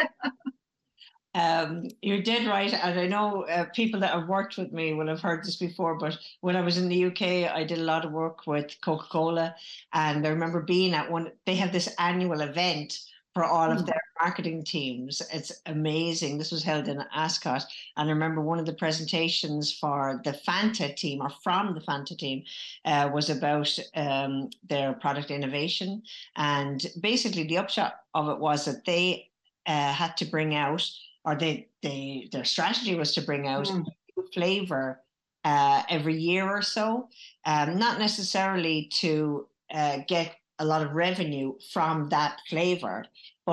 Um, 1.33 1.85
you're 2.03 2.23
dead 2.23 2.49
right, 2.49 2.75
and 2.75 2.99
I 2.99 3.07
know 3.07 3.45
uh, 3.45 3.67
people 3.73 4.01
that 4.01 4.11
have 4.13 4.27
worked 4.27 4.57
with 4.57 4.73
me 4.73 4.95
will 4.95 5.07
have 5.07 5.21
heard 5.21 5.45
this 5.45 5.57
before. 5.57 5.97
But 5.97 6.19
when 6.41 6.57
I 6.57 6.61
was 6.61 6.77
in 6.77 6.89
the 6.89 7.05
UK, 7.05 7.23
I 7.55 7.63
did 7.63 7.79
a 7.79 7.85
lot 7.85 8.05
of 8.05 8.11
work 8.11 8.49
with 8.49 8.77
Coca 8.83 9.07
Cola, 9.09 9.55
and 9.93 10.27
I 10.27 10.31
remember 10.31 10.61
being 10.61 10.93
at 10.93 11.09
one. 11.09 11.31
They 11.47 11.55
have 11.55 11.73
this 11.73 11.95
annual 12.01 12.41
event 12.41 12.99
for 13.33 13.45
all 13.45 13.71
of 13.71 13.79
Mm. 13.79 13.87
their 13.87 14.03
marketing 14.23 14.65
teams. 14.65 15.23
It's 15.33 15.53
amazing. 15.67 16.39
This 16.39 16.53
was 16.53 16.63
held 16.63 16.89
in 16.89 17.05
Ascot, 17.15 17.65
and 17.97 18.09
I 18.09 18.13
remember 18.13 18.41
one 18.41 18.59
of 18.59 18.67
the 18.67 18.73
presentations 18.73 19.73
for 19.73 20.21
the 20.25 20.33
Fanta 20.33 20.95
team 20.95 21.23
or 21.23 21.31
from 21.31 21.75
the 21.75 21.81
Fanta 21.81 22.17
team 22.17 22.45
uh, 22.85 23.11
was 23.13 23.31
about 23.31 23.79
um, 23.95 24.51
their 24.69 24.93
product 24.95 25.31
innovation, 25.31 26.03
and 26.37 26.87
basically 27.01 27.45
the 27.45 27.59
upshot 27.59 28.01
of 28.15 28.29
it 28.29 28.39
was 28.39 28.65
that 28.65 28.85
they 28.85 29.29
uh, 29.67 29.93
had 29.93 30.17
to 30.19 30.25
bring 30.25 30.55
out 30.55 30.89
or 31.25 31.35
they 31.35 31.69
they 31.83 32.29
their 32.33 32.45
strategy 32.45 32.95
was 32.95 33.15
to 33.15 33.21
bring 33.23 33.47
out 33.47 33.67
Mm. 33.67 33.87
new 34.17 34.25
flavor 34.35 35.01
uh, 35.45 35.83
every 35.89 36.17
year 36.17 36.49
or 36.49 36.63
so, 36.63 37.09
um, 37.47 37.79
not 37.79 37.99
necessarily 37.99 38.89
to 38.93 39.47
uh, 39.73 39.99
get 40.07 40.37
a 40.59 40.65
lot 40.65 40.83
of 40.83 40.93
revenue 40.93 41.55
from 41.73 42.09
that 42.11 42.41
flavor, 42.49 43.05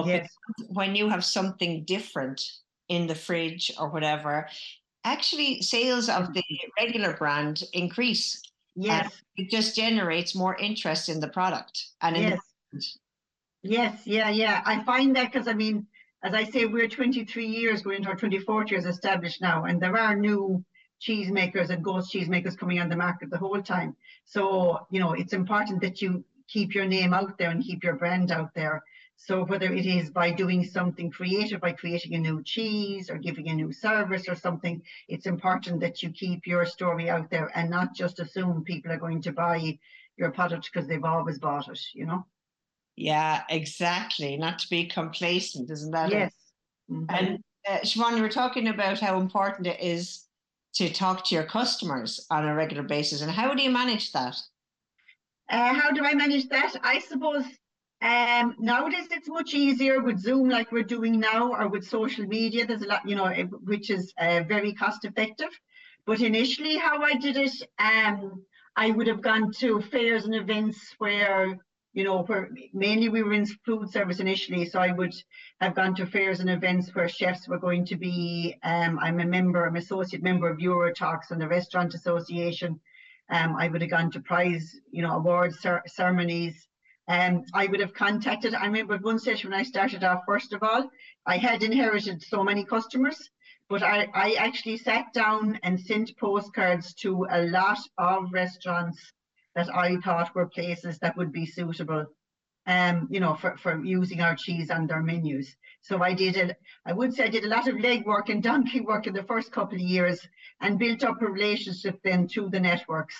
but 0.03 0.07
Yes. 0.07 0.29
when 0.69 0.95
you 0.95 1.09
have 1.09 1.23
something 1.23 1.83
different 1.85 2.39
in 2.87 3.07
the 3.07 3.15
fridge 3.15 3.71
or 3.79 3.89
whatever, 3.89 4.47
actually 5.03 5.61
sales 5.61 6.09
of 6.09 6.33
the 6.33 6.41
mm-hmm. 6.41 6.83
regular 6.83 7.13
brand 7.17 7.63
increase. 7.73 8.41
Yes. 8.75 9.11
It 9.37 9.49
just 9.49 9.75
generates 9.75 10.35
more 10.35 10.55
interest 10.57 11.09
in 11.09 11.19
the 11.19 11.29
product 11.29 11.75
and 12.01 12.15
in 12.15 12.23
the 12.23 12.29
Yes. 12.29 12.39
brand. 12.71 12.85
Yes, 13.63 14.01
yeah, 14.05 14.29
yeah. 14.29 14.61
I 14.65 14.83
find 14.83 15.15
that 15.15 15.31
because 15.31 15.47
I 15.47 15.53
mean, 15.53 15.87
as 16.23 16.33
I 16.33 16.43
say, 16.43 16.65
we're 16.65 16.87
23 16.87 17.45
years, 17.45 17.83
we're 17.83 17.93
into 17.93 18.09
our 18.09 18.15
24th 18.15 18.69
years 18.71 18.85
established 18.85 19.41
now, 19.41 19.65
and 19.65 19.81
there 19.81 19.97
are 19.97 20.15
new 20.15 20.63
cheesemakers 21.01 21.69
and 21.69 21.83
ghost 21.83 22.13
cheesemakers 22.13 22.57
coming 22.57 22.79
on 22.79 22.89
the 22.89 22.95
market 22.95 23.29
the 23.29 23.37
whole 23.37 23.61
time. 23.61 23.95
So, 24.25 24.87
you 24.89 24.99
know, 24.99 25.13
it's 25.13 25.33
important 25.33 25.81
that 25.81 26.01
you 26.01 26.23
keep 26.47 26.73
your 26.73 26.85
name 26.85 27.13
out 27.13 27.37
there 27.37 27.49
and 27.49 27.63
keep 27.63 27.83
your 27.83 27.95
brand 27.95 28.31
out 28.31 28.53
there. 28.55 28.83
So 29.19 29.43
whether 29.43 29.73
it 29.73 29.85
is 29.85 30.11
by 30.11 30.31
doing 30.31 30.63
something 30.63 31.09
creative, 31.09 31.59
by 31.59 31.73
creating 31.73 32.13
a 32.13 32.19
new 32.19 32.41
cheese 32.43 33.09
or 33.09 33.17
giving 33.17 33.49
a 33.49 33.53
new 33.53 33.73
service 33.73 34.29
or 34.29 34.35
something, 34.35 34.81
it's 35.07 35.25
important 35.25 35.81
that 35.81 36.01
you 36.01 36.11
keep 36.11 36.45
your 36.45 36.65
story 36.65 37.09
out 37.09 37.29
there 37.29 37.51
and 37.55 37.69
not 37.69 37.95
just 37.95 38.19
assume 38.19 38.63
people 38.63 38.91
are 38.91 38.97
going 38.97 39.21
to 39.23 39.31
buy 39.31 39.77
your 40.17 40.31
product 40.31 40.69
because 40.71 40.87
they've 40.87 41.03
always 41.03 41.39
bought 41.39 41.67
it, 41.67 41.79
you 41.93 42.05
know? 42.05 42.25
Yeah, 42.95 43.43
exactly. 43.49 44.37
Not 44.37 44.59
to 44.59 44.69
be 44.69 44.85
complacent, 44.85 45.69
isn't 45.71 45.91
that 45.91 46.11
it? 46.11 46.15
Yes. 46.15 46.33
Mhm. 46.89 47.05
And 47.09 47.43
uh, 47.67 47.79
Siobhan, 47.79 48.15
you 48.15 48.21
were 48.21 48.29
talking 48.29 48.67
about 48.69 48.99
how 48.99 49.19
important 49.19 49.67
it 49.67 49.81
is 49.81 50.27
to 50.75 50.89
talk 50.93 51.25
to 51.25 51.35
your 51.35 51.43
customers 51.43 52.25
on 52.29 52.47
a 52.47 52.53
regular 52.53 52.83
basis. 52.83 53.21
And 53.21 53.31
how 53.31 53.53
do 53.53 53.63
you 53.63 53.71
manage 53.71 54.11
that? 54.13 54.37
Uh, 55.49 55.73
how 55.73 55.91
do 55.91 56.05
I 56.05 56.13
manage 56.13 56.47
that? 56.49 56.75
I 56.83 56.99
suppose 56.99 57.45
um, 58.01 58.55
nowadays 58.59 59.07
it's 59.11 59.27
much 59.27 59.53
easier 59.53 60.01
with 60.01 60.19
Zoom, 60.19 60.49
like 60.49 60.71
we're 60.71 60.83
doing 60.83 61.19
now, 61.19 61.53
or 61.53 61.67
with 61.67 61.83
social 61.85 62.25
media. 62.27 62.65
There's 62.65 62.83
a 62.83 62.87
lot, 62.87 63.07
you 63.07 63.15
know, 63.15 63.27
which 63.63 63.89
is 63.89 64.13
uh, 64.19 64.43
very 64.47 64.73
cost 64.73 65.03
effective. 65.05 65.49
But 66.05 66.21
initially, 66.21 66.77
how 66.77 67.01
I 67.01 67.15
did 67.15 67.37
it, 67.37 67.51
um, 67.79 68.43
I 68.75 68.91
would 68.91 69.07
have 69.07 69.21
gone 69.21 69.51
to 69.59 69.81
fairs 69.81 70.25
and 70.25 70.35
events 70.35 70.93
where, 70.99 71.57
you 71.93 72.03
know, 72.03 72.21
where 72.23 72.49
mainly 72.71 73.09
we 73.09 73.23
were 73.23 73.33
in 73.33 73.45
food 73.65 73.91
service 73.91 74.19
initially. 74.19 74.65
So 74.65 74.79
I 74.79 74.91
would 74.91 75.13
have 75.59 75.75
gone 75.75 75.95
to 75.95 76.05
fairs 76.05 76.39
and 76.39 76.49
events 76.49 76.93
where 76.93 77.09
chefs 77.09 77.47
were 77.47 77.59
going 77.59 77.85
to 77.87 77.97
be. 77.97 78.55
Um, 78.63 78.99
I'm 78.99 79.19
a 79.19 79.25
member, 79.25 79.65
I'm 79.65 79.75
associate 79.75 80.21
member 80.21 80.47
of 80.49 80.59
Euro-Toques 80.59 81.31
and 81.31 81.41
the 81.41 81.47
Restaurant 81.47 81.93
Association. 81.95 82.79
Um, 83.29 83.55
I 83.57 83.67
would 83.67 83.81
have 83.81 83.89
gone 83.89 84.11
to 84.11 84.21
prize, 84.21 84.79
you 84.91 85.01
know, 85.01 85.15
awards 85.15 85.59
cer- 85.59 85.83
ceremonies. 85.87 86.67
Um, 87.09 87.45
I 87.53 87.67
would 87.67 87.79
have 87.79 87.93
contacted. 87.93 88.53
I 88.53 88.65
remember 88.65 88.97
one 88.97 89.19
stage 89.19 89.45
when 89.45 89.53
I 89.53 89.63
started 89.63 90.03
off. 90.03 90.23
First 90.25 90.51
of 90.51 90.61
all, 90.61 90.89
I 91.25 91.37
had 91.37 91.63
inherited 91.63 92.21
so 92.21 92.43
many 92.43 92.65
customers, 92.65 93.29
but 93.69 93.81
I, 93.81 94.07
I 94.13 94.33
actually 94.33 94.77
sat 94.77 95.13
down 95.13 95.57
and 95.63 95.79
sent 95.79 96.17
postcards 96.17 96.93
to 96.95 97.25
a 97.29 97.43
lot 97.43 97.79
of 97.97 98.33
restaurants 98.33 98.99
that 99.55 99.73
I 99.73 99.97
thought 99.97 100.35
were 100.35 100.47
places 100.47 100.99
that 100.99 101.15
would 101.15 101.31
be 101.31 101.45
suitable, 101.45 102.05
um, 102.65 103.07
you 103.09 103.21
know, 103.21 103.35
for, 103.35 103.55
for 103.57 103.81
using 103.83 104.19
our 104.19 104.35
cheese 104.35 104.69
on 104.69 104.85
their 104.85 105.01
menus. 105.01 105.55
So 105.81 106.03
I 106.03 106.13
did 106.13 106.35
a, 106.35 106.55
I 106.85 106.91
would 106.91 107.13
say 107.13 107.23
I 107.23 107.29
did 107.29 107.45
a 107.45 107.49
lot 107.49 107.69
of 107.69 107.75
legwork 107.75 108.27
and 108.27 108.43
donkey 108.43 108.81
work 108.81 109.07
in 109.07 109.13
the 109.13 109.23
first 109.23 109.53
couple 109.53 109.75
of 109.75 109.81
years 109.81 110.19
and 110.59 110.77
built 110.77 111.05
up 111.05 111.21
a 111.21 111.25
relationship 111.25 111.99
then 112.03 112.27
through 112.27 112.49
the 112.49 112.59
networks 112.59 113.15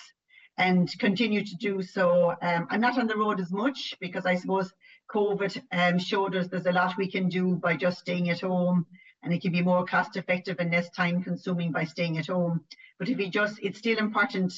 and 0.58 0.92
continue 0.98 1.44
to 1.44 1.56
do 1.56 1.80
so. 1.80 2.34
Um, 2.42 2.66
I'm 2.70 2.80
not 2.80 2.98
on 2.98 3.06
the 3.06 3.16
road 3.16 3.40
as 3.40 3.52
much 3.52 3.94
because 4.00 4.26
I 4.26 4.34
suppose 4.34 4.72
COVID 5.10 5.62
um, 5.72 5.98
showed 5.98 6.36
us 6.36 6.48
there's 6.48 6.66
a 6.66 6.72
lot 6.72 6.98
we 6.98 7.10
can 7.10 7.28
do 7.28 7.56
by 7.56 7.76
just 7.76 8.00
staying 8.00 8.28
at 8.28 8.40
home 8.40 8.84
and 9.22 9.32
it 9.32 9.40
can 9.40 9.52
be 9.52 9.62
more 9.62 9.84
cost 9.84 10.16
effective 10.16 10.56
and 10.58 10.70
less 10.70 10.90
time 10.90 11.22
consuming 11.22 11.72
by 11.72 11.84
staying 11.84 12.18
at 12.18 12.26
home. 12.26 12.60
But 12.98 13.08
if 13.08 13.18
you 13.18 13.30
just, 13.30 13.58
it's 13.62 13.78
still 13.78 13.98
important 13.98 14.52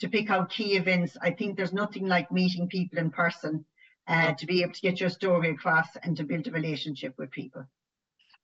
to 0.00 0.08
pick 0.08 0.30
out 0.30 0.50
key 0.50 0.76
events. 0.76 1.16
I 1.22 1.30
think 1.30 1.56
there's 1.56 1.72
nothing 1.72 2.06
like 2.06 2.30
meeting 2.30 2.68
people 2.68 2.98
in 2.98 3.10
person 3.10 3.64
uh, 4.08 4.34
to 4.34 4.46
be 4.46 4.62
able 4.62 4.74
to 4.74 4.80
get 4.80 5.00
your 5.00 5.10
story 5.10 5.50
across 5.50 5.88
and 6.02 6.16
to 6.18 6.24
build 6.24 6.46
a 6.46 6.50
relationship 6.50 7.14
with 7.18 7.30
people. 7.30 7.64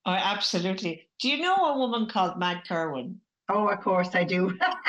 Oh, 0.04 0.12
absolutely. 0.12 1.06
Do 1.20 1.28
you 1.28 1.42
know 1.42 1.54
a 1.54 1.78
woman 1.78 2.08
called 2.08 2.38
Mags 2.38 2.66
Kerwin? 2.66 3.20
Oh, 3.48 3.68
of 3.68 3.80
course 3.80 4.14
I 4.14 4.24
do. 4.24 4.58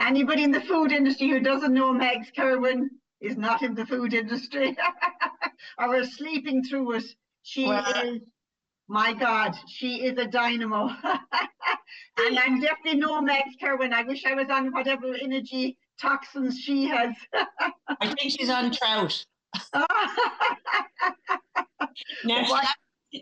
Anybody 0.00 0.42
in 0.44 0.50
the 0.50 0.60
food 0.60 0.92
industry 0.92 1.28
who 1.28 1.40
doesn't 1.40 1.72
know 1.72 1.92
Mags 1.92 2.28
Kerwin 2.36 2.90
is 3.20 3.36
not 3.36 3.62
in 3.62 3.74
the 3.74 3.86
food 3.86 4.14
industry 4.14 4.76
or 5.78 5.96
is 5.96 6.16
sleeping 6.16 6.62
through 6.64 6.92
it. 6.92 7.04
She 7.42 7.66
Well- 7.66 7.84
uh, 7.84 8.02
is, 8.04 8.20
my 8.90 9.12
God, 9.12 9.54
she 9.68 10.04
is 10.06 10.16
a 10.18 10.26
dynamo. 10.26 10.88
and 12.18 12.38
I'm 12.38 12.60
definitely 12.60 13.00
no 13.00 13.20
Mags 13.20 13.54
Kerwin. 13.60 13.92
I 13.92 14.02
wish 14.02 14.24
I 14.24 14.34
was 14.34 14.48
on 14.50 14.72
whatever 14.72 15.14
energy 15.14 15.76
toxins 16.00 16.58
she 16.58 16.86
has. 16.86 17.14
I 18.00 18.06
think 18.14 18.32
she's 18.32 18.50
on 18.50 18.70
trout. 18.70 19.24
Now, 22.24 22.42
What? 22.48 22.66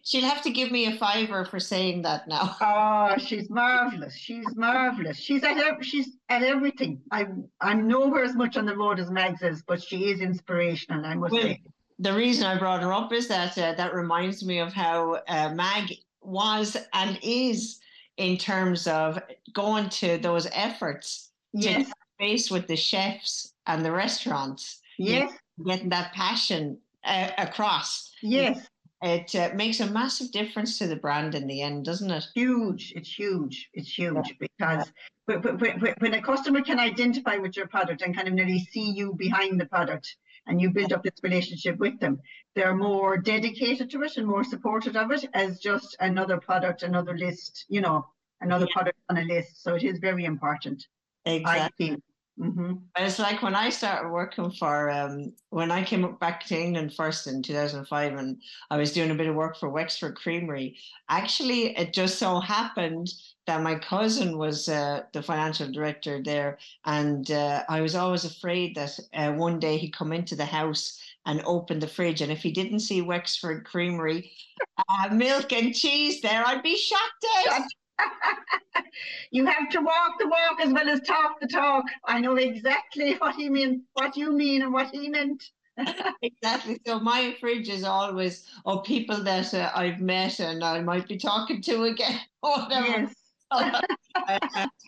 She'll 0.05 0.25
have 0.25 0.43
to 0.43 0.51
give 0.51 0.73
me 0.73 0.87
a 0.87 0.97
fiver 0.97 1.45
for 1.45 1.61
saying 1.61 2.03
that 2.03 2.27
now. 2.27 2.57
Oh, 2.61 3.17
she's 3.19 3.49
marvelous. 3.49 4.15
She's 4.17 4.45
marvelous. 4.57 5.17
She's 5.17 5.45
at 5.45 5.57
ev- 5.59 5.85
she's 5.85 6.17
at 6.29 6.43
everything. 6.43 7.01
I'm 7.13 7.49
I'm 7.61 7.87
nowhere 7.87 8.25
as 8.25 8.35
much 8.35 8.57
on 8.57 8.67
the 8.67 8.77
road 8.77 8.99
as 8.99 9.11
Mags 9.11 9.43
is, 9.43 9.63
but 9.63 9.81
she 9.83 10.11
is 10.11 10.21
inspirational. 10.21 11.05
I 11.07 11.15
must 11.15 11.33
Well, 11.33 11.43
say. 11.43 11.63
The 12.01 12.13
reason 12.13 12.45
I 12.47 12.59
brought 12.59 12.83
her 12.83 12.93
up 12.93 13.13
is 13.13 13.29
that 13.29 13.57
uh, 13.57 13.75
that 13.75 13.95
reminds 13.95 14.45
me 14.45 14.59
of 14.59 14.73
how 14.73 15.21
uh, 15.29 15.51
Mag 15.55 15.95
was 16.21 16.77
and 16.93 17.19
is 17.23 17.79
in 18.17 18.37
terms 18.37 18.87
of 18.89 19.19
going 19.53 19.89
to 19.91 20.19
those 20.19 20.47
efforts 20.53 21.31
Yes, 21.53 21.87
to 21.89 21.95
face 22.19 22.51
with 22.51 22.67
the 22.67 22.77
chefs 22.77 23.53
and 23.67 23.85
the 23.85 23.93
restaurants, 23.93 24.81
yes, 24.99 25.33
getting 25.65 25.89
that 25.91 26.13
passion 26.13 26.77
uh, 27.05 27.31
across. 27.39 28.11
yes. 28.21 28.67
It 29.03 29.35
uh, 29.35 29.51
makes 29.55 29.81
a 29.81 29.91
massive 29.91 30.33
difference 30.33 30.79
to 30.79 30.87
the 30.87 30.97
brand 30.97 31.35
in 31.35 31.47
the 31.47 31.61
end, 31.61 31.85
doesn't 31.85 32.11
it? 32.11 32.25
Huge. 32.35 32.95
It's 32.97 33.13
huge. 33.13 33.69
It's 33.75 33.97
huge 33.97 34.37
because 34.39 34.91
when, 35.27 35.43
when, 35.59 35.95
when 35.99 36.15
a 36.15 36.23
customer 36.23 36.63
can 36.63 36.79
identify 36.79 37.37
with 37.37 37.57
your 37.57 37.67
product 37.67 38.01
and 38.03 38.17
kind 38.17 38.27
of 38.27 38.35
nearly 38.35 38.61
see 38.61 38.91
you 38.91 39.13
behind 39.15 39.61
the 39.61 39.67
product 39.67 40.17
and 40.47 40.61
you 40.61 40.71
build 40.71 40.93
up 40.93 41.03
this 41.03 41.21
relationship 41.23 41.77
with 41.79 41.99
them, 42.01 42.21
they're 42.55 42.75
more 42.75 43.19
dedicated 43.19 43.91
to 43.91 44.03
it 44.03 44.17
and 44.17 44.27
more 44.27 44.45
supportive 44.45 44.97
of 44.97 45.11
it 45.11 45.29
as 45.35 45.61
just 45.61 45.95
another 46.01 46.39
product, 46.39 46.83
another 46.83 47.19
list, 47.19 47.67
you 47.69 47.83
know, 47.83 48.07
another 48.41 48.67
product 48.73 48.99
on 49.11 49.19
a 49.19 49.25
list. 49.25 49.63
So 49.63 49.75
it 49.75 49.85
is 49.85 49.99
very 49.99 50.25
important. 50.25 50.87
Exactly. 51.27 51.97
I 52.43 52.49
feel. 52.49 52.53
hmm 52.55 52.73
It's 52.97 53.19
like 53.19 53.43
when 53.43 53.55
I 53.55 53.71
started 53.71 54.11
working 54.11 54.51
for, 54.51 54.91
um, 54.91 55.33
when 55.51 55.71
I 55.71 55.83
came 55.85 56.17
back 56.17 56.45
to 56.47 56.59
England 56.59 56.95
first 56.95 57.27
in 57.27 57.43
2005 57.43 58.15
and 58.15 58.43
I 58.71 58.77
was 58.77 58.93
doing 58.93 59.11
a 59.11 59.15
bit 59.15 59.27
of 59.29 59.35
work 59.35 59.57
for 59.59 59.71
Wexford 59.71 60.17
Creamery. 60.17 60.77
Actually, 61.09 61.77
it 61.77 61.93
just 61.95 62.19
so 62.19 62.41
happened 62.41 63.09
that 63.47 63.63
my 63.63 63.77
cousin 63.79 64.39
was 64.39 64.69
uh, 64.69 65.03
the 65.13 65.23
financial 65.23 65.71
director 65.71 66.23
there. 66.23 66.59
And 66.85 67.31
uh, 67.31 67.65
I 67.69 67.81
was 67.81 67.95
always 67.95 68.25
afraid 68.25 68.75
that 68.77 68.99
uh, 69.15 69.33
one 69.33 69.59
day 69.61 69.79
he'd 69.79 69.93
come 69.97 70.13
into 70.13 70.37
the 70.37 70.47
house 70.47 71.01
and 71.25 71.43
open 71.47 71.79
the 71.81 71.89
fridge. 71.89 72.21
And 72.21 72.33
if 72.33 72.43
he 72.43 72.51
didn't 72.53 72.81
see 72.81 73.03
Wexford 73.03 73.65
Creamery 73.65 74.33
uh, 74.89 75.09
milk 75.15 75.53
and 75.53 75.75
cheese 75.75 76.21
there, 76.21 76.47
I'd 76.47 76.63
be 76.63 76.77
shocked 76.77 77.27
out. 77.49 77.63
you 79.31 79.47
have 79.47 79.69
to 79.71 79.81
walk 79.81 80.19
the 80.19 80.29
walk 80.29 80.61
as 80.61 80.73
well 80.73 80.89
as 80.89 81.01
talk 81.01 81.41
the 81.41 81.47
talk. 81.47 81.85
I 82.05 82.21
know 82.21 82.37
exactly 82.37 83.15
what 83.19 83.35
he 83.35 83.49
mean, 83.49 83.83
what 83.95 84.17
you 84.17 84.33
mean, 84.33 84.63
and 84.63 84.73
what 84.73 84.89
he 84.93 85.09
meant. 85.09 85.43
Exactly. 86.23 86.81
So 86.87 86.99
my 86.99 87.37
fridge 87.39 87.69
is 87.69 87.85
always 87.85 88.49
of 88.65 88.83
people 88.85 89.23
that 89.25 89.53
uh, 89.53 89.71
I've 89.75 90.01
met 90.01 90.41
and 90.41 90.65
I 90.65 90.81
might 90.81 91.07
be 91.07 91.19
talking 91.19 91.61
to 91.63 91.85
again. 91.85 92.19
or 92.43 92.61
Whatever. 92.61 92.87
Yes. 92.87 93.15
Uh, 93.51 93.81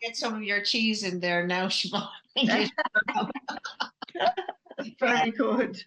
get 0.03 0.17
some 0.17 0.35
of 0.35 0.43
your 0.43 0.63
cheese 0.63 1.03
in 1.05 1.21
there 1.21 1.47
now, 1.47 1.67
Siobhan. 1.67 2.09
Thank 2.35 2.73
Very 4.99 5.31
good. 5.33 5.85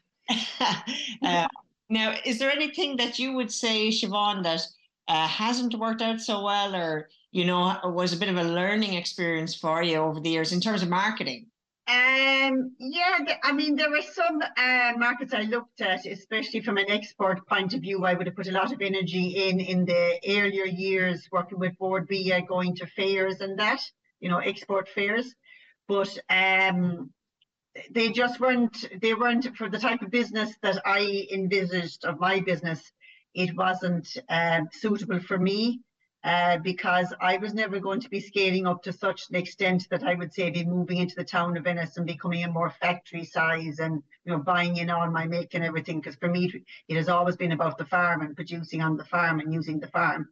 uh, 1.24 1.48
now, 1.90 2.16
is 2.24 2.38
there 2.40 2.52
anything 2.52 2.96
that 2.98 3.18
you 3.18 3.34
would 3.34 3.52
say, 3.52 3.90
Siobhan, 3.90 4.44
that 4.44 4.62
uh, 5.08 5.28
hasn't 5.28 5.76
worked 5.76 6.02
out 6.02 6.22
so 6.22 6.44
well, 6.44 6.76
or 6.76 7.10
you 7.32 7.46
know, 7.46 7.78
was 7.84 8.14
a 8.14 8.18
bit 8.18 8.30
of 8.30 8.38
a 8.38 8.44
learning 8.44 8.94
experience 8.94 9.56
for 9.56 9.82
you 9.82 9.98
over 9.98 10.20
the 10.20 10.30
years 10.30 10.52
in 10.52 10.62
terms 10.62 10.84
of 10.84 10.90
marketing? 10.90 11.48
Um, 11.88 12.74
yeah, 12.80 13.18
I 13.44 13.52
mean, 13.52 13.76
there 13.76 13.90
were 13.90 14.02
some 14.02 14.42
uh, 14.42 14.94
markets 14.98 15.34
I 15.34 15.42
looked 15.42 15.82
at, 15.82 16.06
especially 16.06 16.62
from 16.62 16.78
an 16.78 16.90
export 16.90 17.46
point 17.48 17.74
of 17.74 17.82
view. 17.82 18.06
I 18.06 18.14
would 18.14 18.28
have 18.28 18.36
put 18.36 18.48
a 18.48 18.52
lot 18.52 18.72
of 18.72 18.82
energy 18.82 19.50
in 19.50 19.60
in 19.60 19.86
the 19.86 20.20
earlier 20.28 20.66
years, 20.66 21.28
working 21.32 21.60
with 21.60 21.78
Bord 21.78 22.08
Bia, 22.08 22.44
going 22.44 22.76
to 22.78 22.86
fairs 22.86 23.42
and 23.42 23.60
that, 23.60 23.82
you 24.20 24.30
know, 24.30 24.38
export 24.38 24.88
fairs. 24.88 25.34
But 25.88 26.18
um, 26.30 27.12
they 27.90 28.12
just 28.12 28.40
weren't. 28.40 28.86
They 29.02 29.14
weren't 29.14 29.58
for 29.58 29.70
the 29.70 29.80
type 29.80 30.02
of 30.02 30.12
business 30.12 30.56
that 30.62 30.82
I 30.86 31.28
envisaged 31.34 32.06
of 32.06 32.20
my 32.20 32.40
business. 32.40 32.92
It 33.34 33.56
wasn't 33.56 34.17
um, 34.30 34.70
suitable 34.72 35.20
for 35.20 35.38
me 35.38 35.82
uh, 36.24 36.58
because 36.58 37.13
I 37.20 37.38
was 37.38 37.54
never 37.54 37.80
going 37.80 38.00
to 38.02 38.10
be 38.10 38.20
scaling 38.20 38.67
up 38.67 38.84
to 38.84 38.94
such 38.94 39.30
an 39.30 39.36
extent 39.36 39.88
that 39.89 40.04
I 40.04 40.13
would 40.13 40.34
say 40.34 40.50
be 40.50 40.63
moving 40.63 40.98
into 40.98 41.15
the 41.15 41.24
town 41.24 41.58
of 41.58 41.65
Ennis 41.65 41.98
and 41.98 42.06
becoming 42.06 42.44
a 42.44 42.52
more 42.52 42.70
factory 42.70 43.26
size 43.26 43.80
and 43.80 44.04
you 44.26 44.32
know 44.32 44.39
buying 44.39 44.78
in 44.78 44.89
all 44.89 45.10
my 45.10 45.26
make 45.26 45.54
and 45.56 45.63
everything. 45.63 46.00
Because 46.00 46.15
for 46.15 46.30
me, 46.30 46.52
it 46.88 46.96
has 46.96 47.10
always 47.10 47.38
been 47.38 47.54
about 47.54 47.78
the 47.78 47.86
farm 47.86 48.22
and 48.22 48.36
producing 48.36 48.82
on 48.82 48.98
the 48.98 49.06
farm 49.06 49.39
and 49.39 49.54
using 49.54 49.80
the 49.80 49.88
farm. 49.88 50.30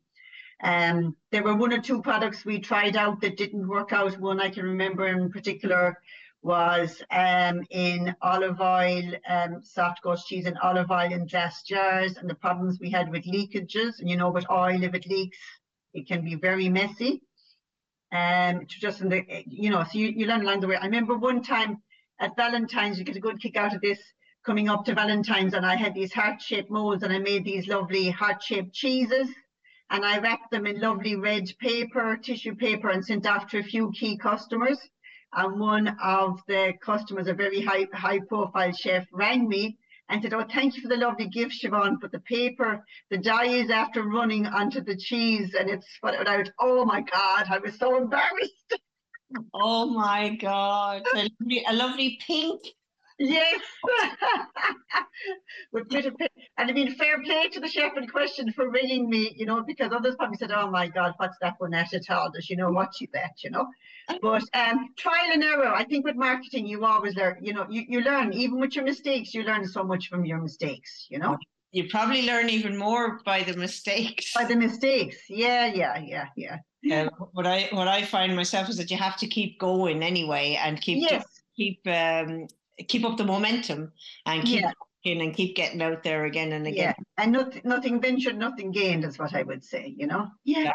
Um, 0.62 1.16
there 1.32 1.44
were 1.44 1.56
one 1.56 1.74
or 1.74 1.82
two 1.82 2.02
products 2.02 2.46
we 2.46 2.60
tried 2.60 2.98
out 2.98 3.22
that 3.22 3.38
didn't 3.38 3.68
work 3.68 3.94
out. 3.94 4.20
One 4.20 4.40
I 4.42 4.50
can 4.50 4.66
remember 4.66 5.08
in 5.08 5.32
particular 5.32 5.98
was 6.42 7.02
um, 7.12 7.66
in 7.70 8.16
olive 8.22 8.62
oil, 8.62 9.12
um, 9.28 9.62
soft 9.64 10.02
goat 10.04 10.20
cheese 10.26 10.46
and 10.46 10.58
olive 10.60 10.90
oil 10.90 11.12
in 11.12 11.28
glass 11.28 11.64
jars, 11.64 12.18
and 12.18 12.30
the 12.30 12.36
problems 12.36 12.80
we 12.80 12.90
had 12.90 13.12
with 13.12 13.26
leakages. 13.26 14.00
And 14.00 14.10
you 14.10 14.16
know, 14.16 14.30
with 14.30 14.50
oil, 14.50 14.84
if 14.84 14.94
it 14.94 15.06
leaks, 15.08 15.38
it 15.94 16.08
can 16.08 16.24
be 16.24 16.36
very 16.36 16.70
messy. 16.70 17.22
Um, 18.12 18.66
just 18.68 19.02
in 19.02 19.10
the, 19.10 19.24
you 19.46 19.70
know, 19.70 19.84
so 19.84 20.00
you, 20.00 20.08
you 20.08 20.26
learn 20.26 20.42
along 20.42 20.62
the 20.62 20.68
way. 20.68 20.76
I 20.76 20.86
remember 20.86 21.18
one 21.18 21.44
time 21.44 21.82
at 22.20 22.36
Valentine's, 22.36 22.98
you 22.98 23.06
get 23.06 23.16
a 23.16 23.20
good 23.20 23.42
kick 23.42 23.56
out 23.56 23.76
of 23.76 23.82
this 23.82 24.00
coming 24.46 24.70
up 24.70 24.86
to 24.86 24.96
Valentine's, 24.96 25.54
and 25.54 25.66
I 25.66 25.76
had 25.76 25.94
these 25.94 26.14
heart-shaped 26.14 26.72
molds, 26.72 27.04
and 27.04 27.14
I 27.14 27.20
made 27.20 27.46
these 27.46 27.68
lovely 27.68 28.10
heart-shaped 28.10 28.74
cheeses, 28.74 29.30
and 29.92 30.06
I 30.06 30.20
wrapped 30.20 30.50
them 30.52 30.66
in 30.66 30.80
lovely 30.80 31.16
red 31.16 31.52
paper, 31.60 32.18
tissue 32.18 32.56
paper, 32.56 32.90
and 32.90 33.06
sent 33.06 33.28
off 33.28 33.48
to 33.50 33.60
a 33.60 33.64
few 33.64 33.92
key 33.92 34.18
customers. 34.18 34.80
And 35.34 35.60
one 35.60 35.96
of 36.04 36.42
the 36.48 36.74
customers, 36.82 37.28
a 37.28 37.34
very 37.34 37.62
high 37.62 37.88
high-profile 37.94 38.72
chef, 38.74 39.06
rang 39.14 39.48
me 39.48 39.78
and 40.10 40.22
said, 40.24 40.34
"Oh, 40.34 40.44
thank 40.44 40.76
you 40.76 40.82
for 40.82 40.88
the 40.88 40.98
lovely 40.98 41.28
gift, 41.28 41.56
Siobhan, 41.62 41.98
but 42.02 42.12
the 42.12 42.20
paper, 42.22 42.84
the 43.12 43.18
dye 43.18 43.46
is 43.46 43.70
after 43.70 44.04
running 44.04 44.48
onto 44.48 44.82
the 44.82 44.98
cheese, 44.98 45.54
and 45.54 45.70
it's 45.70 45.88
sputtered 45.96 46.28
out." 46.28 46.50
Oh 46.60 46.84
my 46.84 47.02
God, 47.02 47.46
I 47.50 47.60
was 47.60 47.78
so 47.78 47.96
embarrassed. 47.98 48.74
Oh 49.54 49.86
my 49.86 50.36
God. 50.36 51.04
A 51.14 51.30
lovely, 51.40 51.64
a 51.68 51.74
lovely 51.74 52.20
pink. 52.26 52.62
Yes, 53.20 53.60
with 55.74 55.90
bit 55.90 56.06
of 56.06 56.18
pa- 56.18 56.28
and 56.58 56.70
I 56.70 56.74
mean, 56.74 56.96
fair 56.96 57.22
play 57.22 57.50
to 57.50 57.60
the 57.60 57.68
chef 57.68 57.98
in 57.98 58.08
question 58.08 58.52
for 58.54 58.70
ringing 58.70 59.10
me, 59.10 59.36
you 59.36 59.46
know, 59.46 59.62
because 59.62 59.92
others 59.92 60.16
probably 60.16 60.38
said, 60.38 60.52
"Oh 60.52 60.72
my 60.72 60.88
God, 60.88 61.14
what's 61.18 61.38
that 61.42 61.56
one 61.58 61.74
at 61.74 61.94
at 61.94 62.10
all? 62.10 62.32
Does 62.32 62.46
she 62.46 62.56
know 62.56 62.70
what 62.70 62.96
she 62.96 63.08
bet?" 63.08 63.36
You 63.44 63.50
know. 63.52 63.68
But 64.22 64.44
um, 64.54 64.90
trial 64.98 65.32
and 65.34 65.44
error. 65.44 65.68
I 65.68 65.84
think 65.84 66.06
with 66.06 66.16
marketing, 66.16 66.66
you 66.66 66.86
always 66.86 67.16
learn. 67.16 67.40
You 67.42 67.54
know, 67.54 67.68
you, 67.70 67.84
you 67.90 68.02
learn 68.02 68.32
even 68.32 68.58
with 68.58 68.74
your 68.76 68.86
mistakes. 68.86 69.34
You 69.34 69.44
learn 69.44 69.68
so 69.68 69.84
much 69.84 70.08
from 70.08 70.24
your 70.24 70.40
mistakes. 70.40 71.08
You 71.10 71.20
know. 71.20 71.38
You 71.72 71.90
probably 71.90 72.26
learn 72.26 72.50
even 72.50 72.78
more 72.78 73.20
by 73.26 73.44
the 73.44 73.56
mistakes. 73.56 74.32
By 74.34 74.46
the 74.46 74.56
mistakes. 74.56 75.18
Yeah, 75.30 75.66
yeah, 75.66 76.00
yeah, 76.00 76.28
yeah. 76.36 76.58
Um, 77.02 77.10
what 77.34 77.46
I 77.46 77.68
what 77.72 77.90
I 77.90 78.04
find 78.04 78.34
myself 78.36 78.70
is 78.70 78.78
that 78.78 78.90
you 78.90 78.98
have 78.98 79.18
to 79.18 79.28
keep 79.28 79.60
going 79.60 80.02
anyway 80.02 80.58
and 80.64 80.82
keep 80.82 81.00
Yes. 81.02 81.26
keep 81.56 81.86
um, 81.88 82.48
keep 82.88 83.06
up 83.06 83.18
the 83.18 83.26
momentum 83.26 83.92
and 84.26 84.44
keep 84.44 84.62
Yeah. 84.62 84.72
and 85.06 85.34
keep 85.34 85.56
getting 85.56 85.82
out 85.82 86.04
there 86.04 86.26
again 86.26 86.52
and 86.52 86.68
again. 86.68 86.94
Yeah, 86.98 87.24
and 87.24 87.32
nothing, 87.32 87.62
nothing 87.64 88.02
ventured, 88.02 88.38
nothing 88.38 88.72
gained 88.72 89.06
is 89.06 89.18
what 89.18 89.34
I 89.34 89.44
would 89.44 89.64
say. 89.64 89.94
You 89.98 90.08
know. 90.08 90.28
Yeah. 90.44 90.74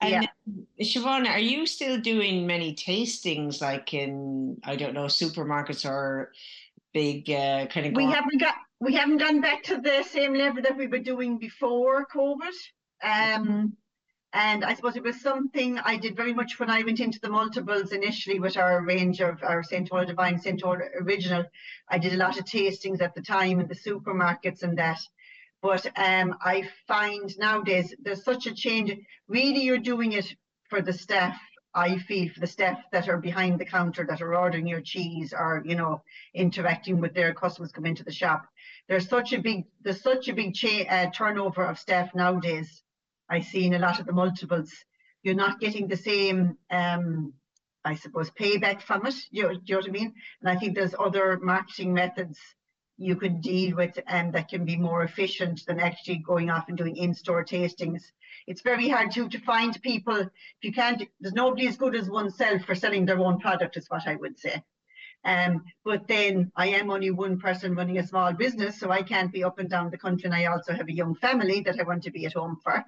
And 0.00 0.10
Yeah. 0.10 0.28
um, 0.46 0.66
Siobhan, 0.80 1.28
are 1.28 1.38
you 1.38 1.66
still 1.66 1.98
doing 2.00 2.46
many 2.46 2.74
tastings 2.74 3.60
like 3.60 3.94
in 3.94 4.58
I 4.64 4.76
don't 4.76 4.94
know 4.94 5.06
supermarkets 5.06 5.88
or 5.88 6.32
big 6.92 7.30
uh, 7.30 7.66
kind 7.66 7.86
of 7.86 7.92
We 7.94 8.04
haven't 8.04 8.40
got, 8.40 8.54
we 8.80 8.94
haven't 8.94 9.18
gone 9.18 9.40
back 9.40 9.62
to 9.64 9.80
the 9.80 10.02
same 10.04 10.34
level 10.34 10.62
that 10.62 10.76
we 10.76 10.86
were 10.86 11.00
doing 11.00 11.38
before 11.38 12.06
COVID. 12.06 12.52
Um, 13.02 13.76
and 14.34 14.64
I 14.64 14.74
suppose 14.74 14.96
it 14.96 15.04
was 15.04 15.20
something 15.20 15.78
I 15.78 15.96
did 15.96 16.16
very 16.16 16.34
much 16.34 16.58
when 16.58 16.68
I 16.68 16.82
went 16.82 16.98
into 16.98 17.20
the 17.20 17.30
multiples 17.30 17.92
initially 17.92 18.40
with 18.40 18.56
our 18.56 18.84
range 18.84 19.20
of 19.20 19.40
our 19.44 19.62
St. 19.62 19.86
Tola 19.86 20.04
Divine, 20.04 20.40
St. 20.40 20.58
Tola 20.58 20.80
Original. 21.00 21.44
I 21.88 21.98
did 21.98 22.14
a 22.14 22.16
lot 22.16 22.36
of 22.36 22.44
tastings 22.44 23.00
at 23.00 23.14
the 23.14 23.22
time 23.22 23.60
in 23.60 23.68
the 23.68 23.76
supermarkets 23.76 24.64
and 24.64 24.76
that. 24.76 24.98
But 25.62 25.86
um, 25.96 26.36
I 26.42 26.68
find 26.88 27.32
nowadays 27.38 27.94
there's 28.02 28.24
such 28.24 28.46
a 28.46 28.54
change. 28.54 28.92
Really, 29.28 29.60
you're 29.60 29.78
doing 29.78 30.12
it 30.12 30.34
for 30.68 30.82
the 30.82 30.92
staff. 30.92 31.38
I 31.72 31.98
feel 31.98 32.28
for 32.32 32.40
the 32.40 32.48
staff 32.48 32.80
that 32.90 33.08
are 33.08 33.18
behind 33.18 33.60
the 33.60 33.64
counter 33.64 34.04
that 34.08 34.20
are 34.20 34.34
ordering 34.34 34.66
your 34.66 34.80
cheese 34.80 35.32
or 35.32 35.62
you 35.64 35.76
know 35.76 36.02
interacting 36.34 37.00
with 37.00 37.14
their 37.14 37.32
customers 37.34 37.70
come 37.70 37.86
into 37.86 38.02
the 38.02 38.12
shop. 38.12 38.46
There's 38.88 39.08
such 39.08 39.32
a 39.32 39.40
big 39.40 39.64
there's 39.82 40.02
such 40.02 40.28
a 40.28 40.34
big 40.34 40.54
cha- 40.54 40.88
uh, 40.90 41.10
turnover 41.10 41.64
of 41.64 41.78
staff 41.78 42.14
nowadays. 42.16 42.82
I 43.28 43.40
see 43.40 43.66
in 43.66 43.74
a 43.74 43.78
lot 43.78 44.00
of 44.00 44.06
the 44.06 44.12
multiples. 44.12 44.72
You're 45.22 45.34
not 45.34 45.60
getting 45.60 45.88
the 45.88 45.96
same, 45.96 46.58
um, 46.70 47.32
I 47.84 47.94
suppose, 47.94 48.30
payback 48.30 48.82
from 48.82 49.06
it. 49.06 49.14
You, 49.30 49.50
you 49.64 49.74
know 49.74 49.78
what 49.78 49.88
I 49.88 49.92
mean? 49.92 50.14
And 50.40 50.50
I 50.50 50.58
think 50.58 50.74
there's 50.74 50.94
other 50.98 51.38
marketing 51.40 51.94
methods 51.94 52.38
you 52.96 53.16
could 53.16 53.40
deal 53.40 53.74
with 53.76 53.98
and 54.06 54.32
that 54.34 54.48
can 54.48 54.64
be 54.64 54.76
more 54.76 55.02
efficient 55.02 55.62
than 55.66 55.80
actually 55.80 56.18
going 56.18 56.50
off 56.50 56.68
and 56.68 56.78
doing 56.78 56.96
in-store 56.96 57.44
tastings. 57.44 58.02
It's 58.46 58.62
very 58.62 58.88
hard 58.88 59.10
to, 59.12 59.28
to 59.28 59.38
find 59.40 59.80
people, 59.82 60.16
if 60.16 60.30
you 60.62 60.72
can't, 60.72 61.02
there's 61.20 61.34
nobody 61.34 61.66
as 61.66 61.76
good 61.76 61.96
as 61.96 62.08
oneself 62.08 62.62
for 62.62 62.74
selling 62.74 63.04
their 63.04 63.18
own 63.18 63.40
product 63.40 63.76
is 63.76 63.86
what 63.88 64.06
I 64.06 64.14
would 64.14 64.38
say. 64.38 64.62
Um, 65.24 65.64
but 65.84 66.06
then 66.06 66.52
I 66.54 66.68
am 66.68 66.90
only 66.90 67.10
one 67.10 67.40
person 67.40 67.74
running 67.74 67.98
a 67.98 68.06
small 68.06 68.32
business, 68.34 68.78
so 68.78 68.90
I 68.90 69.02
can't 69.02 69.32
be 69.32 69.42
up 69.42 69.58
and 69.58 69.70
down 69.70 69.90
the 69.90 69.98
country. 69.98 70.26
And 70.26 70.34
I 70.34 70.44
also 70.44 70.74
have 70.74 70.88
a 70.88 70.92
young 70.92 71.14
family 71.14 71.62
that 71.62 71.80
I 71.80 71.84
want 71.84 72.02
to 72.04 72.10
be 72.10 72.26
at 72.26 72.34
home 72.34 72.58
for. 72.62 72.84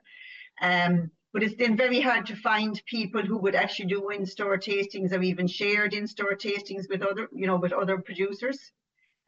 Um, 0.61 1.11
but 1.33 1.42
it's 1.42 1.55
been 1.55 1.77
very 1.77 2.01
hard 2.01 2.25
to 2.27 2.37
find 2.37 2.81
people 2.87 3.21
who 3.21 3.37
would 3.37 3.55
actually 3.55 3.87
do 3.87 4.09
in-store 4.09 4.57
tastings 4.57 5.12
or 5.12 5.23
even 5.23 5.47
shared 5.47 5.92
in-store 5.92 6.35
tastings 6.35 6.88
with 6.88 7.03
other, 7.03 7.29
you 7.33 7.47
know, 7.47 7.57
with 7.57 7.73
other 7.73 7.99
producers. 7.99 8.73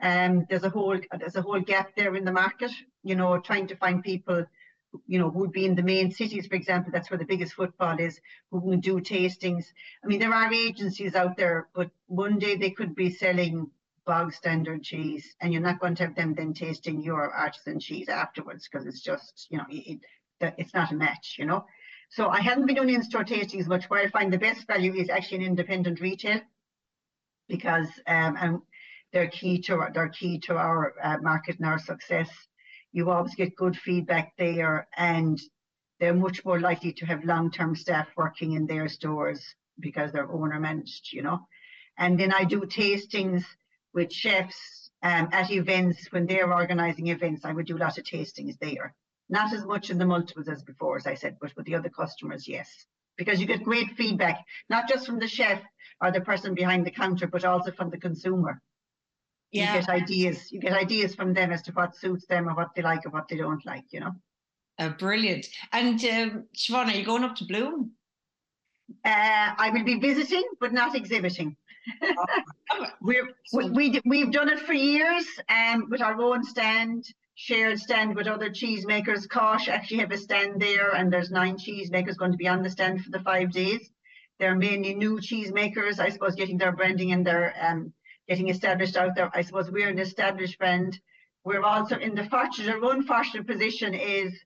Um, 0.00 0.46
there's 0.48 0.62
a 0.62 0.70
whole 0.70 0.98
there's 1.18 1.36
a 1.36 1.42
whole 1.42 1.60
gap 1.60 1.94
there 1.96 2.14
in 2.14 2.24
the 2.24 2.32
market. 2.32 2.70
You 3.02 3.14
know, 3.14 3.38
trying 3.38 3.66
to 3.66 3.76
find 3.76 4.02
people, 4.02 4.46
you 5.06 5.18
know, 5.18 5.30
who 5.30 5.40
would 5.40 5.52
be 5.52 5.66
in 5.66 5.74
the 5.74 5.82
main 5.82 6.10
cities, 6.10 6.46
for 6.46 6.54
example. 6.54 6.92
That's 6.92 7.10
where 7.10 7.18
the 7.18 7.24
biggest 7.26 7.54
footfall 7.54 7.98
is. 7.98 8.20
Who 8.50 8.60
can 8.60 8.80
do 8.80 9.00
tastings? 9.00 9.66
I 10.02 10.06
mean, 10.06 10.20
there 10.20 10.32
are 10.32 10.52
agencies 10.52 11.14
out 11.14 11.36
there, 11.36 11.68
but 11.74 11.90
one 12.06 12.38
day 12.38 12.56
they 12.56 12.70
could 12.70 12.94
be 12.94 13.10
selling 13.10 13.70
bog 14.06 14.32
standard 14.32 14.82
cheese, 14.82 15.36
and 15.42 15.52
you're 15.52 15.60
not 15.60 15.80
going 15.80 15.94
to 15.96 16.04
have 16.04 16.14
them 16.14 16.34
then 16.34 16.54
tasting 16.54 17.02
your 17.02 17.30
artisan 17.30 17.78
cheese 17.78 18.08
afterwards 18.08 18.66
because 18.66 18.86
it's 18.86 19.02
just, 19.02 19.46
you 19.50 19.58
know, 19.58 19.66
it, 19.68 19.98
it's 20.40 20.74
not 20.74 20.92
a 20.92 20.94
match. 20.94 21.36
You 21.38 21.46
know. 21.46 21.64
So 22.10 22.28
I 22.28 22.40
haven't 22.40 22.66
been 22.66 22.76
doing 22.76 22.90
in-store 22.90 23.24
tastings 23.24 23.66
much. 23.66 23.84
Where 23.90 24.00
I 24.00 24.08
find 24.08 24.32
the 24.32 24.38
best 24.38 24.66
value 24.66 24.94
is 24.94 25.10
actually 25.10 25.38
in 25.38 25.50
independent 25.50 26.00
retail, 26.00 26.40
because 27.48 27.88
um, 28.06 28.36
and 28.40 28.60
they're 29.12 29.28
key 29.28 29.60
to 29.62 29.74
our, 29.74 29.92
they're 29.92 30.08
key 30.08 30.38
to 30.40 30.56
our 30.56 30.94
uh, 31.02 31.18
market 31.18 31.58
and 31.58 31.66
our 31.66 31.78
success. 31.78 32.30
You 32.92 33.10
always 33.10 33.34
get 33.34 33.56
good 33.56 33.76
feedback 33.76 34.32
there, 34.38 34.88
and 34.96 35.38
they're 36.00 36.14
much 36.14 36.44
more 36.44 36.60
likely 36.60 36.92
to 36.94 37.06
have 37.06 37.24
long-term 37.24 37.76
staff 37.76 38.08
working 38.16 38.52
in 38.52 38.66
their 38.66 38.88
stores 38.88 39.42
because 39.80 40.12
they're 40.12 40.32
owner 40.32 40.58
managed, 40.58 41.12
you 41.12 41.22
know. 41.22 41.40
And 41.98 42.18
then 42.18 42.32
I 42.32 42.44
do 42.44 42.60
tastings 42.60 43.44
with 43.92 44.12
chefs 44.12 44.90
um, 45.02 45.28
at 45.32 45.50
events 45.50 46.10
when 46.10 46.26
they're 46.26 46.52
organizing 46.52 47.08
events. 47.08 47.44
I 47.44 47.52
would 47.52 47.66
do 47.66 47.76
a 47.76 47.84
lot 47.84 47.98
of 47.98 48.04
tastings 48.04 48.58
there. 48.60 48.94
Not 49.28 49.52
as 49.52 49.64
much 49.64 49.90
in 49.90 49.98
the 49.98 50.06
multiples 50.06 50.48
as 50.48 50.62
before, 50.62 50.96
as 50.96 51.06
I 51.06 51.14
said, 51.14 51.36
but 51.40 51.54
with 51.56 51.66
the 51.66 51.74
other 51.74 51.90
customers, 51.90 52.48
yes. 52.48 52.86
Because 53.16 53.40
you 53.40 53.46
get 53.46 53.62
great 53.62 53.96
feedback, 53.96 54.44
not 54.70 54.88
just 54.88 55.04
from 55.04 55.18
the 55.18 55.28
chef 55.28 55.60
or 56.00 56.10
the 56.10 56.20
person 56.20 56.54
behind 56.54 56.86
the 56.86 56.90
counter, 56.90 57.26
but 57.26 57.44
also 57.44 57.72
from 57.72 57.90
the 57.90 57.98
consumer. 57.98 58.62
Yeah. 59.50 59.74
You 59.74 59.80
get 59.80 59.88
ideas. 59.88 60.52
You 60.52 60.60
get 60.60 60.72
ideas 60.72 61.14
from 61.14 61.34
them 61.34 61.52
as 61.52 61.62
to 61.62 61.72
what 61.72 61.96
suits 61.96 62.26
them 62.26 62.48
or 62.48 62.54
what 62.54 62.74
they 62.74 62.82
like 62.82 63.04
or 63.06 63.10
what 63.10 63.28
they 63.28 63.36
don't 63.36 63.64
like, 63.66 63.84
you 63.90 64.00
know. 64.00 64.12
Uh, 64.78 64.90
brilliant. 64.90 65.46
And 65.72 66.02
um, 66.04 66.44
Siobhan, 66.56 66.92
are 66.92 66.96
you 66.96 67.04
going 67.04 67.24
up 67.24 67.34
to 67.36 67.44
Bloom? 67.44 67.92
Uh, 69.04 69.54
I 69.58 69.70
will 69.72 69.84
be 69.84 69.98
visiting, 69.98 70.44
but 70.60 70.72
not 70.72 70.94
exhibiting. 70.94 71.56
Oh, 72.02 72.86
We're, 73.00 73.28
we, 73.52 73.70
we, 73.70 74.00
we've 74.04 74.30
done 74.30 74.48
it 74.48 74.60
for 74.60 74.74
years 74.74 75.26
um, 75.48 75.88
with 75.90 76.00
our 76.00 76.20
own 76.20 76.44
stand 76.44 77.04
shared 77.40 77.78
stand 77.78 78.16
with 78.16 78.26
other 78.26 78.50
cheesemakers. 78.50 79.28
CÁIS 79.28 79.68
actually 79.68 79.98
have 79.98 80.10
a 80.10 80.18
stand 80.18 80.60
there, 80.60 80.90
and 80.96 81.12
there's 81.12 81.30
nine 81.30 81.56
cheesemakers 81.56 82.16
going 82.16 82.32
to 82.32 82.36
be 82.36 82.48
on 82.48 82.64
the 82.64 82.68
stand 82.68 83.00
for 83.00 83.10
the 83.12 83.20
five 83.20 83.52
days. 83.52 83.90
They're 84.40 84.56
mainly 84.56 84.92
new 84.94 85.20
cheesemakers, 85.20 86.00
I 86.00 86.08
suppose, 86.08 86.34
getting 86.34 86.58
their 86.58 86.72
branding 86.72 87.12
and 87.12 87.24
their 87.24 87.54
um, 87.60 87.92
getting 88.28 88.48
established 88.48 88.96
out 88.96 89.14
there. 89.14 89.30
I 89.32 89.42
suppose 89.42 89.70
we're 89.70 89.88
an 89.88 90.00
established 90.00 90.58
brand. 90.58 90.98
We're 91.44 91.62
also 91.62 91.96
in 91.96 92.16
the 92.16 92.24
fortunate, 92.24 92.74
our 92.74 92.84
own 92.84 93.04
fortunate 93.04 93.46
position 93.46 93.94
is 93.94 94.36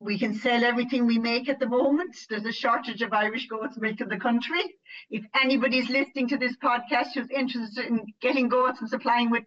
we 0.00 0.18
can 0.18 0.34
sell 0.34 0.64
everything 0.64 1.06
we 1.06 1.18
make 1.18 1.48
at 1.48 1.60
the 1.60 1.68
moment. 1.68 2.16
There's 2.28 2.44
a 2.44 2.52
shortage 2.52 3.02
of 3.02 3.12
Irish 3.12 3.46
goat's 3.46 3.78
milk 3.78 4.00
in 4.00 4.08
the 4.08 4.18
country. 4.18 4.62
If 5.10 5.24
anybody's 5.40 5.88
listening 5.88 6.26
to 6.28 6.38
this 6.38 6.56
podcast 6.56 7.14
who's 7.14 7.30
interested 7.30 7.86
in 7.86 8.04
getting 8.20 8.48
goats 8.48 8.80
and 8.80 8.90
supplying 8.90 9.30
with 9.30 9.44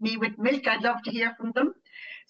me 0.00 0.16
with 0.16 0.38
milk, 0.38 0.66
I'd 0.66 0.82
love 0.82 1.02
to 1.04 1.10
hear 1.10 1.34
from 1.38 1.52
them. 1.52 1.74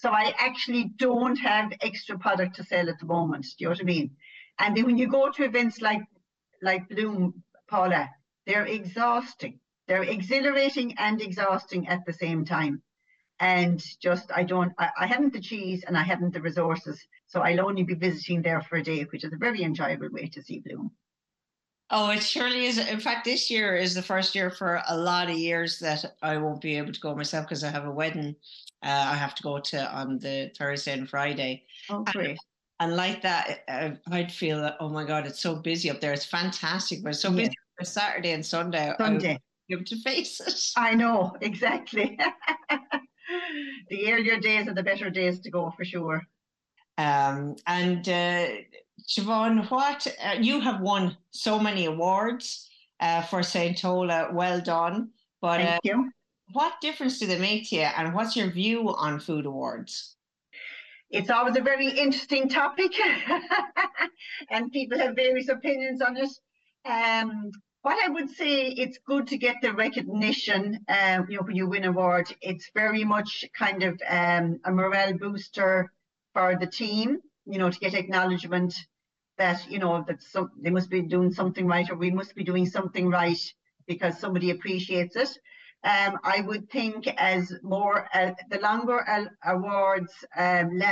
So 0.01 0.09
I 0.09 0.35
actually 0.39 0.85
don't 0.97 1.37
have 1.37 1.75
extra 1.83 2.19
product 2.19 2.57
to 2.57 2.65
sell 2.65 2.89
at 2.89 2.99
the 2.99 3.05
moment. 3.05 3.45
Do 3.45 3.57
you 3.59 3.67
know 3.67 3.73
what 3.73 3.83
I 3.83 3.85
mean? 3.85 4.17
And 4.59 4.75
then 4.75 4.87
when 4.87 4.97
you 4.97 5.07
go 5.07 5.31
to 5.31 5.45
events 5.45 5.83
like 5.83 6.01
like 6.63 6.89
Bloom, 6.89 7.45
Paula, 7.69 8.09
they're 8.47 8.65
exhausting. 8.65 9.61
They're 9.89 10.05
exhilarating 10.05 10.95
and 10.97 11.21
exhausting 11.21 11.87
at 11.89 12.07
the 12.07 12.15
same 12.15 12.47
time. 12.47 12.81
And 13.41 13.79
just 14.01 14.33
I 14.35 14.45
don't 14.45 14.73
I, 14.79 14.89
I 15.03 15.07
haven't 15.07 15.35
the 15.35 15.47
cheese 15.51 15.85
and 15.87 15.99
I 15.99 16.03
haven't 16.03 16.33
the 16.33 16.41
resources. 16.41 16.99
So 17.27 17.43
I'll 17.43 17.67
only 17.69 17.83
be 17.83 17.95
visiting 17.95 18.41
there 18.41 18.63
for 18.63 18.77
a 18.77 18.83
day, 18.83 19.03
which 19.03 19.25
is 19.25 19.35
a 19.35 19.45
very 19.47 19.63
enjoyable 19.63 20.09
way 20.11 20.29
to 20.29 20.43
see 20.43 20.61
Bloom. 20.61 20.93
Oh, 21.91 22.11
it 22.11 22.23
surely 22.23 22.67
is. 22.67 22.79
In 22.79 23.01
fact, 23.01 23.25
this 23.25 23.51
year 23.51 23.75
is 23.75 23.95
the 23.95 24.03
first 24.03 24.35
year 24.35 24.51
for 24.51 24.81
a 24.89 24.97
lot 24.97 25.29
of 25.29 25.37
years 25.37 25.79
that 25.81 26.05
I 26.23 26.37
won't 26.37 26.61
be 26.61 26.77
able 26.77 26.93
to 26.93 27.01
go 27.01 27.15
myself 27.15 27.47
because 27.47 27.65
I 27.65 27.71
have 27.71 27.87
a 27.87 27.91
wedding 27.91 28.37
uh, 28.83 29.07
I 29.09 29.15
have 29.15 29.35
to 29.35 29.43
go 29.43 29.59
to 29.59 29.95
on 29.95 30.19
the 30.19 30.51
Thursday 30.57 30.93
and 30.93 31.09
Friday. 31.09 31.65
Oh, 31.91 32.03
great. 32.05 32.31
And, 32.31 32.39
and 32.81 32.97
like 32.97 33.21
that, 33.23 33.61
uh, 33.69 33.91
I'd 34.11 34.33
feel 34.33 34.61
that, 34.63 34.77
oh 34.81 34.89
my 34.89 35.05
God, 35.05 35.27
it's 35.27 35.41
so 35.41 35.55
busy 35.55 35.91
up 35.91 36.01
there. 36.01 36.13
It's 36.13 36.25
fantastic, 36.25 37.03
but 37.03 37.11
it's 37.11 37.21
so 37.21 37.31
yeah. 37.31 37.37
busy 37.37 37.57
for 37.79 37.85
Saturday 37.85 38.33
and 38.33 38.45
Sunday. 38.45 38.93
Sunday. 38.99 39.33
I 39.35 39.73
able 39.73 39.85
to 39.85 39.97
face 40.01 40.41
it. 40.41 40.73
I 40.77 40.95
know, 40.95 41.37
exactly. 41.43 42.19
the 43.91 44.13
earlier 44.13 44.41
days 44.41 44.67
are 44.67 44.75
the 44.75 44.83
better 44.83 45.11
days 45.11 45.41
to 45.41 45.51
go 45.51 45.71
for 45.77 45.85
sure. 45.85 46.23
Um, 46.97 47.57
and 47.67 48.09
uh, 48.09 48.47
Siobhan, 49.11 49.69
what 49.71 50.07
uh, 50.25 50.37
you 50.41 50.61
have 50.61 50.81
won 50.81 51.17
so 51.33 51.59
many 51.59 51.87
awards 51.87 52.71
uh, 53.01 53.23
for 53.23 53.43
St. 53.43 53.77
Tola. 53.77 54.31
Well 54.33 54.61
done. 54.61 55.11
But 55.41 55.59
Thank 55.59 55.77
uh, 55.77 55.79
you 55.85 56.13
what 56.53 56.81
difference 56.81 57.19
do 57.19 57.27
they 57.27 57.39
make 57.39 57.69
to 57.69 57.77
you 57.77 57.83
and 57.83 58.15
what's 58.15 58.37
your 58.37 58.51
view 58.51 58.95
on 58.97 59.21
food 59.21 59.47
awards? 59.47 60.17
It's 61.11 61.31
always 61.31 61.57
a 61.57 61.61
very 61.61 61.89
interesting 61.89 62.49
topic 62.49 62.93
and 64.51 64.71
people 64.71 64.99
have 64.99 65.17
various 65.17 65.49
opinions 65.49 66.01
on 66.03 66.17
it. 66.17 66.31
Um, 66.85 67.51
what 67.83 67.99
I 68.05 68.09
would 68.09 68.31
say, 68.31 68.69
it's 68.69 68.99
good 69.07 69.27
to 69.29 69.39
get 69.39 69.57
the 69.63 69.73
recognition. 69.73 70.85
Um, 70.89 71.27
you 71.29 71.37
know, 71.37 71.43
when 71.43 71.57
you 71.57 71.67
win 71.67 71.85
an 71.85 71.91
award, 71.91 72.35
it's 72.43 72.71
very 72.75 73.05
much 73.05 73.45
kind 73.59 73.83
of 73.83 74.01
um, 74.09 74.61
a 74.65 74.71
morale 74.71 75.15
booster 75.15 75.91
for 76.35 76.57
the 76.57 76.67
team. 76.67 77.19
You 77.47 77.59
know, 77.59 77.71
to 77.71 77.79
get 77.79 77.95
acknowledgement 77.95 78.75
that 79.41 79.67
you 79.71 79.79
know 79.79 80.05
that 80.07 80.23
some 80.23 80.51
they 80.63 80.71
must 80.71 80.91
be 80.91 81.01
doing 81.01 81.33
something 81.33 81.67
right, 81.67 81.91
or 81.91 81.97
we 81.97 82.11
must 82.11 82.35
be 82.35 82.45
doing 82.45 82.67
something 82.67 83.09
right 83.09 83.43
because 83.87 84.21
somebody 84.21 84.51
appreciates 84.51 85.17
it. 85.17 85.31
Um, 85.83 86.19
I 86.23 86.43
would 86.43 86.71
think 86.71 87.09
as 87.17 87.55
more 87.63 88.07
uh, 88.13 88.33
the 88.51 88.61
longer 88.61 88.99
awards 89.43 90.13
um, 90.37 90.83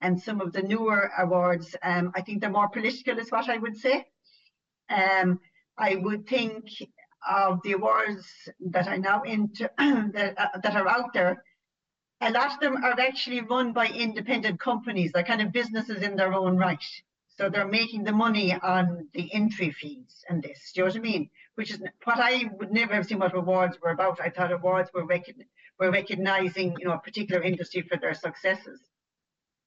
and 0.00 0.20
some 0.20 0.40
of 0.40 0.54
the 0.54 0.62
newer 0.62 1.10
awards, 1.18 1.76
um, 1.82 2.10
I 2.16 2.22
think 2.22 2.40
they're 2.40 2.58
more 2.58 2.70
political, 2.70 3.18
is 3.18 3.30
what 3.30 3.50
I 3.50 3.58
would 3.58 3.76
say. 3.76 4.06
Um, 4.88 5.38
I 5.76 5.96
would 5.96 6.26
think 6.26 6.64
of 7.28 7.60
the 7.64 7.72
awards 7.72 8.26
that 8.70 8.88
are 8.88 8.98
now 8.98 9.22
into 9.22 9.70
that, 9.78 10.34
uh, 10.38 10.58
that 10.62 10.74
are 10.74 10.88
out 10.88 11.12
there. 11.12 11.44
A 12.22 12.30
lot 12.30 12.54
of 12.54 12.60
them 12.60 12.82
are 12.82 12.98
actually 12.98 13.42
run 13.42 13.74
by 13.74 13.88
independent 13.88 14.58
companies. 14.58 15.12
They're 15.12 15.22
kind 15.32 15.42
of 15.42 15.52
businesses 15.52 16.02
in 16.02 16.16
their 16.16 16.32
own 16.32 16.56
right. 16.56 16.84
So 17.38 17.48
they're 17.48 17.66
making 17.66 18.04
the 18.04 18.12
money 18.12 18.54
on 18.54 19.08
the 19.14 19.32
entry 19.32 19.70
fees 19.70 20.24
and 20.28 20.42
this. 20.42 20.72
Do 20.74 20.80
you 20.80 20.84
know 20.84 20.90
what 20.90 20.96
I 20.96 21.00
mean? 21.00 21.30
which 21.54 21.70
is 21.70 21.80
what 22.04 22.18
I 22.18 22.50
would 22.58 22.72
never 22.72 22.94
have 22.94 23.06
seen 23.06 23.18
what 23.18 23.36
awards 23.36 23.78
were 23.82 23.90
about. 23.90 24.20
I 24.20 24.30
thought 24.30 24.52
awards 24.52 24.90
were, 24.94 25.04
rec- 25.04 25.34
were 25.78 25.90
recognizing, 25.90 26.76
you 26.78 26.86
know, 26.86 26.94
a 26.94 26.98
particular 26.98 27.42
industry 27.42 27.82
for 27.82 27.98
their 27.98 28.14
successes. 28.14 28.80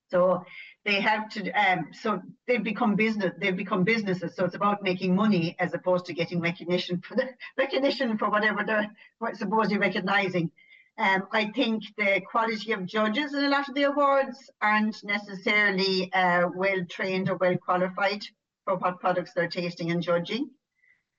So 0.10 0.44
they 0.84 1.02
have 1.02 1.30
to, 1.30 1.52
um, 1.52 1.88
so 1.92 2.22
they've 2.48 2.64
become 2.64 2.96
business, 2.96 3.34
they've 3.40 3.56
become 3.56 3.84
businesses. 3.84 4.36
So 4.36 4.46
it's 4.46 4.56
about 4.56 4.84
making 4.84 5.16
money 5.16 5.56
as 5.60 5.74
opposed 5.74 6.06
to 6.06 6.14
getting 6.14 6.40
recognition 6.40 7.02
for 7.02 7.16
the 7.16 7.30
recognition 7.58 8.18
for 8.18 8.30
whatever 8.30 8.64
they're 8.64 8.92
supposedly 9.36 9.78
recognizing. 9.78 10.52
Um, 10.98 11.28
I 11.34 11.52
think 11.52 11.84
the 11.98 12.22
quality 12.22 12.72
of 12.72 12.86
judges 12.86 13.34
in 13.34 13.44
a 13.44 13.50
lot 13.50 13.68
of 13.68 13.76
the 13.76 13.84
awards 13.84 14.50
aren't 14.62 15.04
necessarily 15.04 16.12
uh, 16.14 16.48
well 16.56 16.86
trained 16.90 17.30
or 17.30 17.36
well 17.36 17.58
qualified 17.58 18.22
for 18.64 18.78
what 18.78 19.02
products 19.02 19.34
they're 19.34 19.50
tasting 19.50 19.92
and 19.92 20.02
judging. 20.02 20.50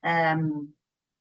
Um, 0.02 0.72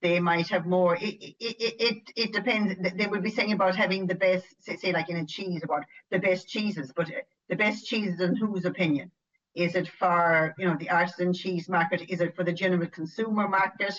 they 0.02 0.20
might 0.20 0.48
have 0.50 0.66
more. 0.66 0.96
It, 0.96 1.16
it, 1.22 1.36
it, 1.40 2.12
it 2.16 2.34
depends. 2.34 2.76
They 2.96 3.08
would 3.08 3.24
be 3.24 3.32
saying 3.32 3.52
about 3.52 3.76
having 3.76 4.08
the 4.08 4.16
best, 4.16 4.46
say, 4.60 4.78
say 4.78 4.92
like 4.94 5.10
in 5.10 5.18
a 5.18 5.26
cheese 5.26 5.64
about 5.64 5.84
the 6.12 6.20
best 6.20 6.48
cheeses, 6.48 6.94
but 6.96 7.10
the 7.50 7.56
best 7.56 7.88
cheeses 7.88 8.22
in 8.22 8.36
whose 8.36 8.66
opinion? 8.66 9.12
Is 9.56 9.76
it 9.76 9.88
for 9.88 10.54
you 10.58 10.68
know 10.68 10.76
the 10.78 10.90
artisan 10.90 11.34
cheese 11.34 11.70
market? 11.70 12.10
Is 12.10 12.22
it 12.22 12.36
for 12.36 12.44
the 12.44 12.54
general 12.54 12.88
consumer 12.88 13.48
market? 13.48 13.94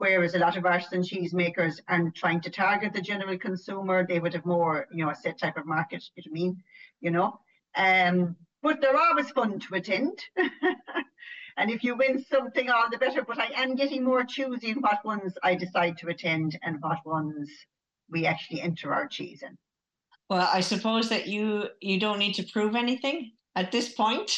Whereas 0.00 0.34
a 0.34 0.38
lot 0.38 0.56
of 0.56 0.64
artisan 0.64 1.02
cheesemakers 1.02 1.78
are 1.88 2.10
trying 2.14 2.40
to 2.40 2.50
target 2.50 2.94
the 2.94 3.02
general 3.02 3.36
consumer, 3.36 4.06
they 4.06 4.18
would 4.18 4.32
have 4.32 4.46
more, 4.46 4.86
you 4.90 5.04
know, 5.04 5.10
a 5.10 5.14
set 5.14 5.36
type 5.36 5.58
of 5.58 5.66
market, 5.66 6.02
you 6.16 6.22
know 6.22 6.30
I 6.30 6.32
mean, 6.32 6.62
you 7.02 7.10
know. 7.10 7.40
Um, 7.76 8.34
but 8.62 8.80
they're 8.80 8.96
always 8.96 9.30
fun 9.30 9.60
to 9.60 9.74
attend. 9.74 10.18
and 11.58 11.70
if 11.70 11.84
you 11.84 11.96
win 11.96 12.24
something, 12.24 12.70
all 12.70 12.88
the 12.90 12.96
better. 12.96 13.22
But 13.22 13.38
I 13.38 13.50
am 13.54 13.74
getting 13.74 14.02
more 14.02 14.24
choosy 14.24 14.70
in 14.70 14.80
what 14.80 15.04
ones 15.04 15.34
I 15.42 15.54
decide 15.54 15.98
to 15.98 16.08
attend 16.08 16.58
and 16.62 16.78
what 16.80 17.04
ones 17.04 17.50
we 18.08 18.24
actually 18.24 18.62
enter 18.62 18.94
our 18.94 19.06
cheese 19.06 19.42
in. 19.42 19.58
Well, 20.30 20.48
I 20.50 20.60
suppose 20.60 21.10
that 21.10 21.26
you 21.26 21.68
you 21.82 22.00
don't 22.00 22.18
need 22.18 22.36
to 22.36 22.50
prove 22.50 22.74
anything 22.74 23.32
at 23.54 23.70
this 23.70 23.92
point. 23.92 24.30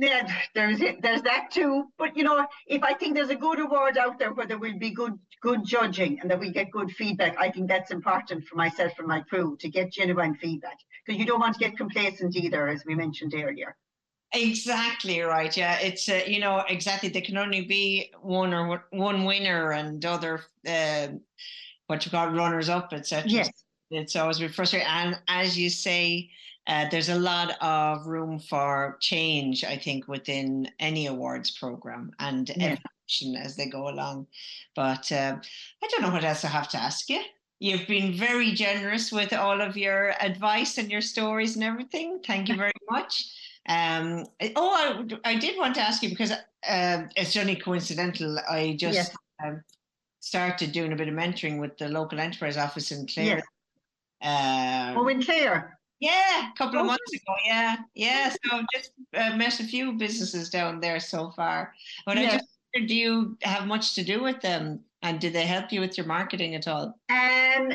Yeah, 0.00 0.32
there's 0.54 0.80
it. 0.80 1.02
There's 1.02 1.22
that 1.22 1.50
too. 1.50 1.88
But 1.98 2.16
you 2.16 2.22
know, 2.22 2.46
if 2.66 2.82
I 2.84 2.94
think 2.94 3.16
there's 3.16 3.30
a 3.30 3.36
good 3.36 3.58
award 3.58 3.98
out 3.98 4.18
there 4.18 4.32
where 4.32 4.46
there 4.46 4.58
will 4.58 4.78
be 4.78 4.90
good 4.90 5.18
good 5.42 5.64
judging 5.64 6.20
and 6.20 6.30
that 6.30 6.38
we 6.38 6.52
get 6.52 6.70
good 6.70 6.90
feedback, 6.92 7.36
I 7.38 7.50
think 7.50 7.68
that's 7.68 7.90
important 7.90 8.44
for 8.44 8.56
myself 8.56 8.92
and 8.98 9.08
my 9.08 9.20
crew 9.20 9.56
to 9.60 9.68
get 9.68 9.92
genuine 9.92 10.34
feedback 10.36 10.78
because 11.04 11.18
you 11.18 11.26
don't 11.26 11.40
want 11.40 11.54
to 11.54 11.60
get 11.60 11.76
complacent 11.76 12.36
either, 12.36 12.68
as 12.68 12.84
we 12.86 12.94
mentioned 12.94 13.34
earlier. 13.34 13.76
Exactly 14.32 15.20
right. 15.20 15.56
Yeah, 15.56 15.78
it's 15.80 16.08
uh, 16.08 16.20
you 16.26 16.38
know 16.38 16.62
exactly. 16.68 17.08
There 17.08 17.22
can 17.22 17.38
only 17.38 17.62
be 17.62 18.12
one 18.20 18.54
or 18.54 18.84
one 18.90 19.24
winner 19.24 19.72
and 19.72 20.04
other 20.04 20.42
uh, 20.66 21.08
what 21.86 22.04
you 22.04 22.12
call 22.12 22.28
runners 22.28 22.68
up, 22.68 22.92
etc. 22.92 23.28
Yes, 23.28 23.50
it's 23.90 24.14
always 24.14 24.38
been 24.38 24.50
frustrating. 24.50 24.86
And 24.88 25.18
as 25.26 25.58
you 25.58 25.70
say, 25.70 26.30
uh, 26.68 26.86
there's 26.90 27.08
a 27.08 27.18
lot 27.18 27.56
of 27.62 28.06
room 28.06 28.38
for 28.38 28.98
change, 29.00 29.64
I 29.64 29.78
think, 29.78 30.06
within 30.06 30.70
any 30.78 31.06
awards 31.06 31.50
program 31.50 32.12
and 32.18 32.50
yeah. 32.50 32.76
evolution 32.76 33.42
as 33.42 33.56
they 33.56 33.66
go 33.66 33.88
along. 33.88 34.26
But 34.76 35.10
uh, 35.10 35.36
I 35.82 35.88
don't 35.88 36.02
know 36.02 36.10
what 36.10 36.24
else 36.24 36.44
I 36.44 36.48
have 36.48 36.68
to 36.70 36.76
ask 36.76 37.08
you. 37.08 37.22
You've 37.58 37.86
been 37.88 38.12
very 38.12 38.52
generous 38.52 39.10
with 39.10 39.32
all 39.32 39.62
of 39.62 39.78
your 39.78 40.14
advice 40.20 40.76
and 40.76 40.90
your 40.90 41.00
stories 41.00 41.56
and 41.56 41.64
everything. 41.64 42.20
Thank 42.24 42.50
you 42.50 42.56
very 42.56 42.72
much. 42.90 43.32
Um, 43.68 44.26
oh, 44.54 45.08
I, 45.24 45.32
I 45.32 45.36
did 45.36 45.58
want 45.58 45.74
to 45.76 45.80
ask 45.80 46.02
you 46.02 46.10
because 46.10 46.32
uh, 46.32 47.02
it's 47.16 47.36
only 47.36 47.56
coincidental. 47.56 48.38
I 48.48 48.76
just 48.78 48.94
yes. 48.94 49.16
um, 49.42 49.62
started 50.20 50.72
doing 50.72 50.92
a 50.92 50.96
bit 50.96 51.08
of 51.08 51.14
mentoring 51.14 51.58
with 51.58 51.78
the 51.78 51.88
local 51.88 52.20
enterprise 52.20 52.58
office 52.58 52.92
in 52.92 53.06
Clare. 53.06 53.42
Yes. 54.22 54.94
oh, 54.96 55.08
in 55.08 55.22
Clare. 55.22 55.77
Yeah, 56.00 56.50
a 56.50 56.56
couple 56.56 56.78
of 56.78 56.84
oh, 56.84 56.88
months 56.88 57.12
ago. 57.12 57.34
Yeah, 57.44 57.76
yeah. 57.94 58.30
So 58.30 58.36
I've 58.52 58.66
just 58.72 58.92
uh, 59.14 59.36
met 59.36 59.58
a 59.58 59.64
few 59.64 59.92
businesses 59.92 60.48
down 60.48 60.80
there 60.80 61.00
so 61.00 61.30
far. 61.30 61.74
But 62.06 62.18
I 62.18 62.26
just 62.26 62.46
do 62.74 62.94
you 62.94 63.36
have 63.42 63.66
much 63.66 63.94
to 63.94 64.04
do 64.04 64.22
with 64.22 64.40
them, 64.40 64.80
and 65.02 65.20
do 65.20 65.30
they 65.30 65.46
help 65.46 65.72
you 65.72 65.80
with 65.80 65.96
your 65.96 66.06
marketing 66.06 66.54
at 66.54 66.68
all? 66.68 66.98
Um, 67.10 67.72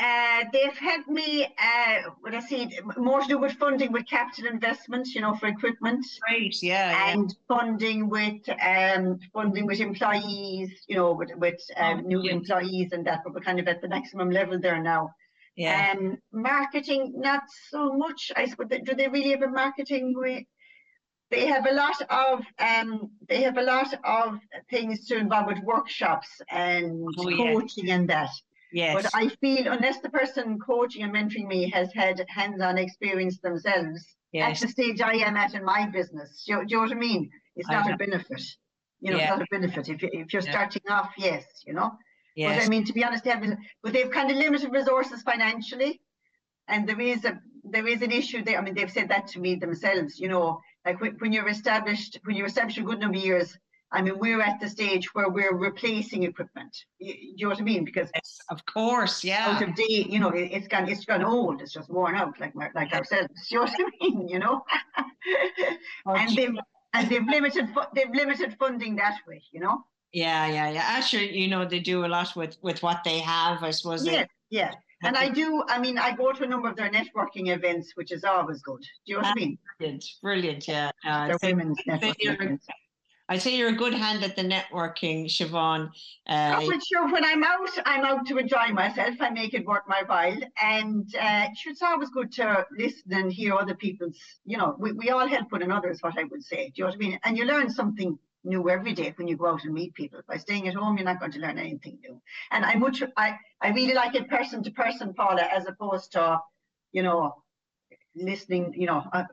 uh, 0.00 0.44
they've 0.52 0.76
helped 0.78 1.08
me. 1.08 1.44
Uh, 1.44 2.10
what 2.20 2.34
I 2.34 2.40
see 2.40 2.70
more 2.96 3.20
to 3.20 3.28
do 3.28 3.38
with 3.38 3.52
funding 3.52 3.92
with 3.92 4.06
capital 4.06 4.50
investments, 4.50 5.14
you 5.14 5.20
know, 5.20 5.34
for 5.34 5.48
equipment. 5.48 6.06
Right. 6.30 6.54
Yeah. 6.62 7.10
And 7.10 7.30
yeah. 7.30 7.56
funding 7.56 8.08
with 8.08 8.48
um 8.48 9.18
funding 9.32 9.66
with 9.66 9.80
employees, 9.80 10.70
you 10.86 10.96
know, 10.96 11.12
with 11.12 11.30
with 11.36 11.60
um, 11.76 12.02
oh, 12.04 12.08
new 12.08 12.22
yeah. 12.22 12.32
employees 12.32 12.92
and 12.92 13.06
that. 13.06 13.20
But 13.24 13.34
we're 13.34 13.40
kind 13.40 13.60
of 13.60 13.68
at 13.68 13.82
the 13.82 13.88
maximum 13.88 14.30
level 14.30 14.58
there 14.58 14.80
now. 14.82 15.14
Yeah. 15.60 15.92
Um, 15.92 16.16
marketing, 16.32 17.12
not 17.16 17.42
so 17.68 17.92
much. 17.92 18.32
I 18.34 18.46
suppose. 18.46 18.68
Do 18.82 18.94
they 18.94 19.08
really 19.08 19.32
have 19.32 19.42
a 19.42 19.48
marketing 19.48 20.14
way? 20.16 20.46
They 21.30 21.44
have 21.46 21.66
a 21.66 21.74
lot 21.74 22.00
of 22.08 22.40
um, 22.58 23.10
they 23.28 23.42
have 23.42 23.58
a 23.58 23.62
lot 23.62 23.92
of 24.04 24.38
things 24.70 25.06
to 25.08 25.16
involve 25.16 25.48
with 25.48 25.58
workshops 25.74 26.30
and 26.50 27.04
oh, 27.18 27.36
coaching 27.36 27.88
yeah. 27.88 27.96
and 27.96 28.08
that. 28.08 28.30
Yes. 28.72 28.94
But 28.96 29.10
I 29.14 29.28
feel 29.42 29.70
unless 29.70 30.00
the 30.00 30.08
person 30.08 30.58
coaching 30.58 31.02
and 31.02 31.12
mentoring 31.14 31.46
me 31.46 31.68
has 31.70 31.92
had 31.92 32.24
hands-on 32.28 32.78
experience 32.78 33.38
themselves 33.40 34.00
yes. 34.32 34.62
at 34.62 34.66
the 34.66 34.72
stage 34.72 35.00
I 35.02 35.16
am 35.28 35.36
at 35.36 35.54
in 35.54 35.64
my 35.64 35.88
business, 35.90 36.44
do, 36.46 36.54
do 36.54 36.60
you 36.68 36.76
know 36.76 36.82
what 36.84 36.92
I 36.92 36.94
mean? 36.94 37.30
It's 37.56 37.68
not 37.68 37.90
a 37.90 37.96
benefit. 37.96 38.42
You 39.00 39.10
know, 39.10 39.18
yeah. 39.18 39.24
it's 39.24 39.38
not 39.38 39.42
a 39.42 39.46
benefit. 39.50 39.88
If, 39.88 39.98
if 40.02 40.32
you're 40.32 40.42
starting 40.42 40.82
off, 40.88 41.10
yes, 41.18 41.44
you 41.66 41.74
know. 41.74 41.90
Yes. 42.36 42.56
But 42.56 42.64
I 42.64 42.68
mean, 42.68 42.84
to 42.84 42.92
be 42.92 43.04
honest, 43.04 43.24
they 43.24 43.30
have, 43.30 43.44
but 43.82 43.92
they've 43.92 44.10
kind 44.10 44.30
of 44.30 44.36
limited 44.36 44.72
resources 44.72 45.22
financially, 45.22 46.00
and 46.68 46.88
there 46.88 47.00
is 47.00 47.24
a 47.24 47.40
there 47.64 47.86
is 47.86 48.02
an 48.02 48.10
issue 48.10 48.42
there. 48.42 48.58
I 48.58 48.62
mean, 48.62 48.74
they've 48.74 48.90
said 48.90 49.08
that 49.08 49.26
to 49.28 49.40
me 49.40 49.56
themselves. 49.56 50.18
You 50.18 50.28
know, 50.28 50.60
like 50.84 51.00
when, 51.00 51.12
when 51.18 51.32
you're 51.32 51.48
established, 51.48 52.18
when 52.24 52.36
you're 52.36 52.46
established 52.46 52.78
a 52.78 52.82
good 52.82 53.00
number 53.00 53.18
of 53.18 53.24
years. 53.24 53.56
I 53.92 54.02
mean, 54.02 54.20
we're 54.20 54.40
at 54.40 54.60
the 54.60 54.68
stage 54.68 55.12
where 55.14 55.28
we're 55.28 55.56
replacing 55.56 56.22
equipment. 56.22 56.76
You, 57.00 57.12
you 57.18 57.46
know 57.46 57.50
what 57.50 57.60
I 57.60 57.64
mean? 57.64 57.84
Because 57.84 58.08
yes, 58.14 58.38
of 58.48 58.64
course, 58.64 59.24
yeah. 59.24 59.48
Out 59.48 59.62
of 59.62 59.74
date, 59.74 60.08
you 60.08 60.20
know, 60.20 60.28
it, 60.28 60.52
has 60.52 60.68
gone, 60.68 60.88
it's 60.88 61.04
gone 61.04 61.24
old. 61.24 61.60
It's 61.60 61.72
just 61.72 61.90
worn 61.90 62.14
out, 62.14 62.38
like 62.38 62.54
like 62.54 62.92
ourselves. 62.92 63.28
You 63.50 63.58
know 63.58 63.64
what 63.64 63.74
I 63.80 63.84
mean? 64.00 64.28
You 64.28 64.38
know, 64.38 64.64
oh, 66.06 66.14
and 66.14 66.36
they've 66.36 66.54
and 66.94 67.08
they've 67.08 67.26
limited 67.26 67.68
they've 67.92 68.14
limited 68.14 68.56
funding 68.60 68.94
that 68.96 69.18
way. 69.26 69.42
You 69.50 69.58
know. 69.58 69.84
Yeah, 70.12 70.46
yeah, 70.46 70.70
yeah. 70.70 70.84
Actually, 70.84 71.38
you 71.38 71.48
know, 71.48 71.64
they 71.64 71.80
do 71.80 72.04
a 72.04 72.08
lot 72.08 72.34
with 72.34 72.56
with 72.62 72.82
what 72.82 73.02
they 73.04 73.20
have. 73.20 73.62
I 73.62 73.70
suppose. 73.70 74.04
Yeah, 74.04 74.12
they, 74.22 74.28
yeah. 74.50 74.72
And 75.02 75.16
I 75.16 75.30
do. 75.30 75.62
I 75.68 75.78
mean, 75.78 75.96
I 75.98 76.14
go 76.14 76.32
to 76.32 76.44
a 76.44 76.46
number 76.46 76.68
of 76.68 76.76
their 76.76 76.90
networking 76.90 77.48
events, 77.54 77.92
which 77.94 78.12
is 78.12 78.24
always 78.24 78.60
good. 78.60 78.80
Do 78.80 78.88
you 79.06 79.14
know 79.16 79.22
what 79.22 79.28
I 79.30 79.34
mean? 79.34 79.58
Brilliant, 79.78 80.04
brilliant. 80.22 80.68
Yeah. 80.68 80.90
Uh, 81.06 81.38
women's 81.42 81.78
networking. 81.88 82.58
I 83.30 83.38
say 83.38 83.56
you're 83.56 83.68
a 83.68 83.76
good 83.76 83.94
hand 83.94 84.24
at 84.24 84.34
the 84.34 84.42
networking, 84.42 85.26
Siobhan. 85.26 85.90
Uh, 86.28 86.58
oh, 86.58 86.68
but 86.68 86.84
sure, 86.84 87.08
when 87.12 87.24
I'm 87.24 87.44
out, 87.44 87.70
I'm 87.86 88.04
out 88.04 88.26
to 88.26 88.38
enjoy 88.38 88.72
myself. 88.72 89.14
I 89.20 89.30
make 89.30 89.54
it 89.54 89.64
worth 89.64 89.84
my 89.86 90.02
while. 90.04 90.36
And 90.60 91.06
uh, 91.14 91.46
it's 91.64 91.80
always 91.80 92.10
good 92.10 92.32
to 92.32 92.66
listen 92.76 93.12
and 93.12 93.32
hear 93.32 93.54
other 93.54 93.76
people's, 93.76 94.18
you 94.44 94.58
know, 94.58 94.74
we, 94.80 94.90
we 94.90 95.10
all 95.10 95.28
help 95.28 95.52
one 95.52 95.62
another, 95.62 95.90
is 95.90 96.02
what 96.02 96.18
I 96.18 96.24
would 96.24 96.42
say. 96.42 96.70
Do 96.70 96.72
you 96.74 96.84
know 96.84 96.88
what 96.88 96.96
I 96.96 96.98
mean? 96.98 97.20
And 97.22 97.38
you 97.38 97.44
learn 97.44 97.70
something 97.70 98.18
new 98.44 98.70
every 98.70 98.94
day 98.94 99.12
when 99.16 99.28
you 99.28 99.36
go 99.36 99.46
out 99.46 99.64
and 99.64 99.74
meet 99.74 99.94
people. 99.94 100.20
By 100.26 100.36
staying 100.36 100.68
at 100.68 100.74
home, 100.74 100.96
you're 100.96 101.04
not 101.04 101.20
going 101.20 101.32
to 101.32 101.38
learn 101.38 101.58
anything 101.58 101.98
new. 102.02 102.20
And 102.50 102.64
I 102.64 102.74
much 102.74 103.02
I, 103.16 103.36
I 103.60 103.70
really 103.70 103.94
like 103.94 104.14
it 104.14 104.28
person 104.28 104.62
to 104.62 104.70
person, 104.70 105.14
Paula, 105.14 105.42
as 105.42 105.66
opposed 105.66 106.12
to, 106.12 106.38
you 106.92 107.02
know, 107.02 107.34
listening, 108.14 108.74
you 108.76 108.86
know, 108.86 109.04
uh, 109.12 109.24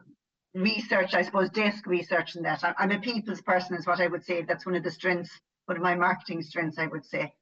research, 0.53 1.13
I 1.13 1.21
suppose, 1.21 1.49
desk 1.49 1.85
research 1.87 2.35
and 2.35 2.45
that. 2.45 2.63
I'm 2.77 2.91
a 2.91 2.99
people's 2.99 3.41
person 3.41 3.75
is 3.75 3.87
what 3.87 4.01
I 4.01 4.07
would 4.07 4.25
say. 4.25 4.41
That's 4.41 4.65
one 4.65 4.75
of 4.75 4.83
the 4.83 4.91
strengths, 4.91 5.31
one 5.65 5.77
of 5.77 5.83
my 5.83 5.95
marketing 5.95 6.41
strengths, 6.41 6.77
I 6.77 6.87
would 6.87 7.05
say. 7.05 7.33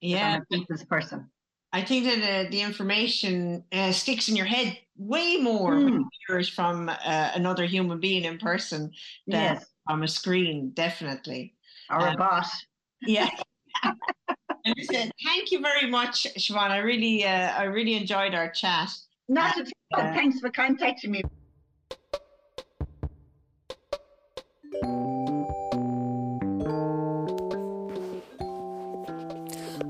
Yeah. 0.00 0.34
I'm 0.36 0.42
a 0.42 0.56
people's 0.56 0.84
person. 0.84 1.28
I 1.72 1.82
think 1.82 2.04
that 2.04 2.46
uh, 2.46 2.50
the 2.50 2.62
information 2.62 3.62
uh, 3.72 3.92
sticks 3.92 4.28
in 4.28 4.34
your 4.34 4.46
head 4.46 4.76
way 4.96 5.36
more 5.36 5.74
mm. 5.74 5.84
when 5.84 5.94
you 5.94 6.08
hear 6.26 6.38
it 6.40 6.48
from 6.48 6.88
uh, 6.88 7.30
another 7.34 7.64
human 7.64 8.00
being 8.00 8.24
in 8.24 8.38
person 8.38 8.90
than 9.28 9.56
yes 9.56 9.69
on 9.90 10.02
a 10.04 10.08
screen, 10.08 10.70
definitely. 10.70 11.54
Or 11.90 12.00
um, 12.00 12.14
a 12.14 12.16
bot. 12.16 12.46
Yeah. 13.02 13.28
listen, 14.76 15.10
thank 15.24 15.50
you 15.50 15.60
very 15.60 15.90
much, 15.90 16.26
Siobhan. 16.38 16.70
I 16.70 16.78
really, 16.78 17.24
uh, 17.24 17.52
I 17.52 17.64
really 17.64 17.94
enjoyed 17.94 18.34
our 18.34 18.50
chat. 18.50 18.90
Not 19.28 19.58
at 19.58 19.68
all. 19.94 20.04
Uh, 20.06 20.14
Thanks 20.14 20.40
for 20.40 20.50
contacting 20.50 21.10
me. 21.10 21.22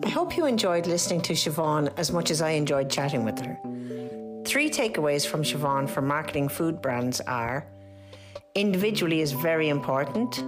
I 0.02 0.08
hope 0.08 0.36
you 0.36 0.46
enjoyed 0.46 0.86
listening 0.86 1.20
to 1.22 1.34
Siobhan 1.34 1.92
as 1.98 2.10
much 2.10 2.30
as 2.30 2.40
I 2.42 2.50
enjoyed 2.50 2.90
chatting 2.90 3.24
with 3.24 3.38
her. 3.40 3.58
Three 4.46 4.70
takeaways 4.70 5.26
from 5.26 5.42
Siobhan 5.42 5.88
for 5.88 6.02
marketing 6.02 6.48
food 6.48 6.80
brands 6.80 7.20
are 7.22 7.66
individually 8.54 9.20
is 9.20 9.32
very 9.32 9.68
important. 9.68 10.42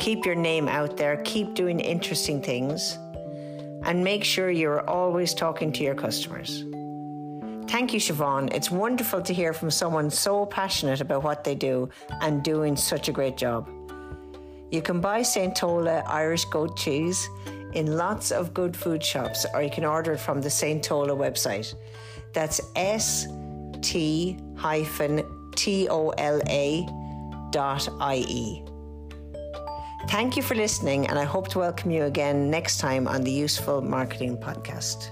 Keep 0.00 0.24
your 0.26 0.34
name 0.34 0.68
out 0.68 0.96
there, 0.96 1.16
keep 1.24 1.54
doing 1.54 1.80
interesting 1.80 2.42
things, 2.42 2.98
and 3.84 4.02
make 4.02 4.24
sure 4.24 4.50
you're 4.50 4.88
always 4.88 5.34
talking 5.34 5.72
to 5.72 5.84
your 5.84 5.94
customers. 5.94 6.64
Thank 7.68 7.92
you, 7.94 8.00
Siobhan. 8.00 8.52
It's 8.52 8.70
wonderful 8.70 9.22
to 9.22 9.32
hear 9.32 9.52
from 9.52 9.70
someone 9.70 10.10
so 10.10 10.44
passionate 10.46 11.00
about 11.00 11.22
what 11.22 11.42
they 11.44 11.54
do 11.54 11.88
and 12.20 12.42
doing 12.42 12.76
such 12.76 13.08
a 13.08 13.12
great 13.12 13.36
job. 13.36 13.68
You 14.70 14.82
can 14.82 15.00
buy 15.00 15.22
St. 15.22 15.54
Tola 15.54 16.02
Irish 16.06 16.44
goat 16.46 16.76
cheese 16.76 17.28
in 17.72 17.96
lots 17.96 18.30
of 18.30 18.52
good 18.52 18.76
food 18.76 19.02
shops, 19.02 19.46
or 19.54 19.62
you 19.62 19.70
can 19.70 19.84
order 19.84 20.12
it 20.12 20.20
from 20.20 20.42
the 20.42 20.50
St. 20.50 20.82
Tola 20.82 21.14
website. 21.14 21.74
That's 22.32 22.60
S 22.76 23.26
T 23.80 24.38
hyphen 24.56 25.22
tola.ie. 25.54 26.88
Thank 30.08 30.36
you 30.36 30.42
for 30.42 30.54
listening, 30.54 31.06
and 31.06 31.18
I 31.18 31.24
hope 31.24 31.48
to 31.48 31.58
welcome 31.60 31.90
you 31.90 32.04
again 32.04 32.50
next 32.50 32.78
time 32.78 33.06
on 33.06 33.22
the 33.22 33.30
Useful 33.30 33.80
Marketing 33.82 34.36
Podcast. 34.36 35.10